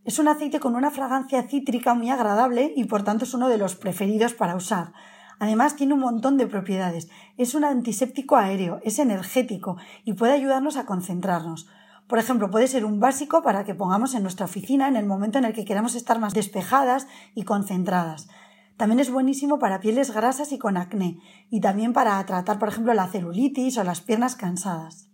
Es 0.04 0.18
un 0.18 0.28
aceite 0.28 0.60
con 0.60 0.74
una 0.74 0.90
fragancia 0.90 1.42
cítrica 1.42 1.94
muy 1.94 2.10
agradable 2.10 2.72
y 2.74 2.84
por 2.84 3.02
tanto 3.02 3.24
es 3.24 3.34
uno 3.34 3.48
de 3.48 3.58
los 3.58 3.76
preferidos 3.76 4.34
para 4.34 4.56
usar. 4.56 4.92
Además, 5.40 5.74
tiene 5.74 5.94
un 5.94 6.00
montón 6.00 6.36
de 6.36 6.46
propiedades. 6.46 7.08
Es 7.38 7.54
un 7.54 7.64
antiséptico 7.64 8.36
aéreo, 8.36 8.78
es 8.84 8.98
energético 8.98 9.78
y 10.04 10.12
puede 10.12 10.34
ayudarnos 10.34 10.76
a 10.76 10.84
concentrarnos. 10.84 11.66
Por 12.06 12.18
ejemplo, 12.18 12.50
puede 12.50 12.68
ser 12.68 12.84
un 12.84 13.00
básico 13.00 13.42
para 13.42 13.64
que 13.64 13.74
pongamos 13.74 14.14
en 14.14 14.22
nuestra 14.22 14.44
oficina 14.44 14.86
en 14.86 14.96
el 14.96 15.06
momento 15.06 15.38
en 15.38 15.46
el 15.46 15.54
que 15.54 15.64
queramos 15.64 15.94
estar 15.94 16.20
más 16.20 16.34
despejadas 16.34 17.08
y 17.34 17.44
concentradas. 17.44 18.28
También 18.76 19.00
es 19.00 19.10
buenísimo 19.10 19.58
para 19.58 19.80
pieles 19.80 20.10
grasas 20.10 20.52
y 20.52 20.58
con 20.58 20.76
acné, 20.76 21.18
y 21.50 21.60
también 21.60 21.94
para 21.94 22.24
tratar, 22.26 22.58
por 22.58 22.68
ejemplo, 22.68 22.92
la 22.92 23.08
celulitis 23.08 23.78
o 23.78 23.84
las 23.84 24.02
piernas 24.02 24.36
cansadas. 24.36 25.08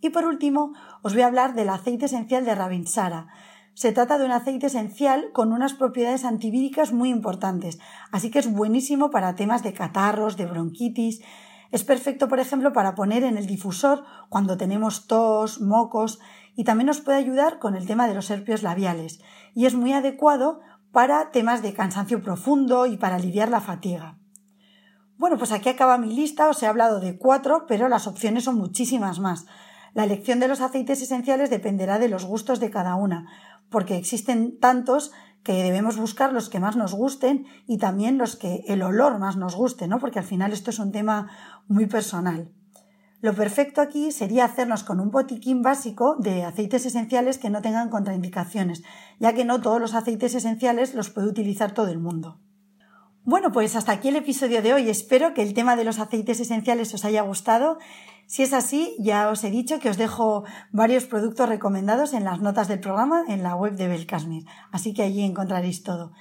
Y 0.00 0.10
por 0.10 0.26
último, 0.26 0.74
os 1.02 1.12
voy 1.12 1.22
a 1.22 1.26
hablar 1.26 1.54
del 1.54 1.70
aceite 1.70 2.06
esencial 2.06 2.44
de 2.44 2.54
Ravinsara. 2.54 3.28
Se 3.80 3.92
trata 3.92 4.18
de 4.18 4.26
un 4.26 4.30
aceite 4.30 4.66
esencial 4.66 5.32
con 5.32 5.54
unas 5.54 5.72
propiedades 5.72 6.26
antivíricas 6.26 6.92
muy 6.92 7.08
importantes, 7.08 7.78
así 8.12 8.30
que 8.30 8.38
es 8.38 8.52
buenísimo 8.52 9.10
para 9.10 9.36
temas 9.36 9.62
de 9.62 9.72
catarros, 9.72 10.36
de 10.36 10.44
bronquitis. 10.44 11.22
Es 11.70 11.82
perfecto, 11.82 12.28
por 12.28 12.40
ejemplo, 12.40 12.74
para 12.74 12.94
poner 12.94 13.24
en 13.24 13.38
el 13.38 13.46
difusor 13.46 14.04
cuando 14.28 14.58
tenemos 14.58 15.06
tos, 15.06 15.62
mocos 15.62 16.20
y 16.54 16.64
también 16.64 16.88
nos 16.88 17.00
puede 17.00 17.16
ayudar 17.16 17.58
con 17.58 17.74
el 17.74 17.86
tema 17.86 18.06
de 18.06 18.12
los 18.12 18.30
herpios 18.30 18.62
labiales 18.62 19.22
y 19.54 19.64
es 19.64 19.74
muy 19.74 19.94
adecuado 19.94 20.60
para 20.92 21.30
temas 21.30 21.62
de 21.62 21.72
cansancio 21.72 22.20
profundo 22.20 22.84
y 22.84 22.98
para 22.98 23.16
aliviar 23.16 23.48
la 23.48 23.62
fatiga. 23.62 24.18
Bueno, 25.16 25.38
pues 25.38 25.52
aquí 25.52 25.70
acaba 25.70 25.96
mi 25.96 26.14
lista, 26.14 26.50
os 26.50 26.62
he 26.62 26.66
hablado 26.66 27.00
de 27.00 27.16
cuatro, 27.16 27.64
pero 27.66 27.88
las 27.88 28.06
opciones 28.06 28.44
son 28.44 28.58
muchísimas 28.58 29.20
más. 29.20 29.46
La 29.92 30.04
elección 30.04 30.38
de 30.38 30.46
los 30.46 30.60
aceites 30.60 31.02
esenciales 31.02 31.50
dependerá 31.50 31.98
de 31.98 32.08
los 32.08 32.24
gustos 32.24 32.60
de 32.60 32.70
cada 32.70 32.94
una, 32.94 33.26
porque 33.70 33.96
existen 33.96 34.58
tantos 34.58 35.12
que 35.42 35.62
debemos 35.62 35.96
buscar 35.96 36.32
los 36.32 36.50
que 36.50 36.60
más 36.60 36.76
nos 36.76 36.94
gusten 36.94 37.46
y 37.66 37.78
también 37.78 38.18
los 38.18 38.36
que 38.36 38.64
el 38.66 38.82
olor 38.82 39.18
más 39.18 39.36
nos 39.36 39.56
guste, 39.56 39.88
¿no? 39.88 39.98
Porque 39.98 40.18
al 40.18 40.24
final 40.24 40.52
esto 40.52 40.70
es 40.70 40.78
un 40.78 40.92
tema 40.92 41.30
muy 41.66 41.86
personal. 41.86 42.52
Lo 43.22 43.34
perfecto 43.34 43.82
aquí 43.82 44.12
sería 44.12 44.46
hacernos 44.46 44.82
con 44.82 44.98
un 44.98 45.10
botiquín 45.10 45.60
básico 45.60 46.16
de 46.18 46.44
aceites 46.44 46.86
esenciales 46.86 47.38
que 47.38 47.50
no 47.50 47.60
tengan 47.60 47.90
contraindicaciones, 47.90 48.82
ya 49.18 49.34
que 49.34 49.44
no 49.44 49.60
todos 49.60 49.80
los 49.80 49.94
aceites 49.94 50.34
esenciales 50.34 50.94
los 50.94 51.10
puede 51.10 51.28
utilizar 51.28 51.72
todo 51.72 51.88
el 51.88 51.98
mundo. 51.98 52.40
Bueno, 53.22 53.52
pues 53.52 53.76
hasta 53.76 53.92
aquí 53.92 54.08
el 54.08 54.16
episodio 54.16 54.62
de 54.62 54.72
hoy. 54.72 54.88
Espero 54.88 55.34
que 55.34 55.42
el 55.42 55.52
tema 55.52 55.76
de 55.76 55.84
los 55.84 55.98
aceites 55.98 56.40
esenciales 56.40 56.94
os 56.94 57.04
haya 57.04 57.20
gustado 57.20 57.78
si 58.30 58.44
es 58.44 58.52
así, 58.52 58.94
ya 59.00 59.28
os 59.28 59.42
he 59.42 59.50
dicho 59.50 59.80
que 59.80 59.90
os 59.90 59.98
dejo 59.98 60.44
varios 60.70 61.04
productos 61.06 61.48
recomendados 61.48 62.12
en 62.12 62.22
las 62.22 62.40
notas 62.40 62.68
del 62.68 62.78
programa 62.78 63.24
en 63.26 63.42
la 63.42 63.56
web 63.56 63.74
de 63.74 63.88
Belcasmir, 63.88 64.44
así 64.70 64.94
que 64.94 65.02
allí 65.02 65.24
encontraréis 65.24 65.82
todo. 65.82 66.12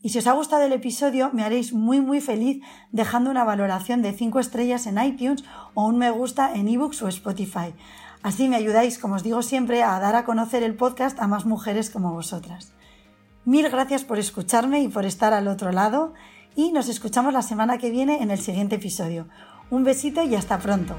Y 0.00 0.08
si 0.08 0.16
os 0.16 0.26
ha 0.28 0.32
gustado 0.32 0.62
el 0.62 0.72
episodio, 0.72 1.28
me 1.34 1.44
haréis 1.44 1.74
muy 1.74 2.00
muy 2.00 2.22
feliz 2.22 2.62
dejando 2.90 3.30
una 3.30 3.44
valoración 3.44 4.00
de 4.00 4.14
5 4.14 4.40
estrellas 4.40 4.86
en 4.86 4.96
iTunes 4.96 5.44
o 5.74 5.84
un 5.84 5.98
me 5.98 6.10
gusta 6.10 6.54
en 6.54 6.68
ebooks 6.68 7.02
o 7.02 7.08
Spotify. 7.08 7.74
Así 8.22 8.48
me 8.48 8.56
ayudáis, 8.56 8.98
como 8.98 9.16
os 9.16 9.22
digo 9.22 9.42
siempre, 9.42 9.82
a 9.82 10.00
dar 10.00 10.16
a 10.16 10.24
conocer 10.24 10.62
el 10.62 10.74
podcast 10.74 11.20
a 11.20 11.26
más 11.26 11.44
mujeres 11.44 11.90
como 11.90 12.14
vosotras. 12.14 12.72
Mil 13.44 13.68
gracias 13.68 14.04
por 14.04 14.18
escucharme 14.18 14.80
y 14.80 14.88
por 14.88 15.04
estar 15.04 15.34
al 15.34 15.48
otro 15.48 15.70
lado 15.70 16.14
y 16.56 16.72
nos 16.72 16.88
escuchamos 16.88 17.34
la 17.34 17.42
semana 17.42 17.76
que 17.76 17.90
viene 17.90 18.22
en 18.22 18.30
el 18.30 18.38
siguiente 18.38 18.76
episodio. 18.76 19.28
Un 19.68 19.84
besito 19.84 20.22
y 20.22 20.34
hasta 20.34 20.58
pronto. 20.58 20.96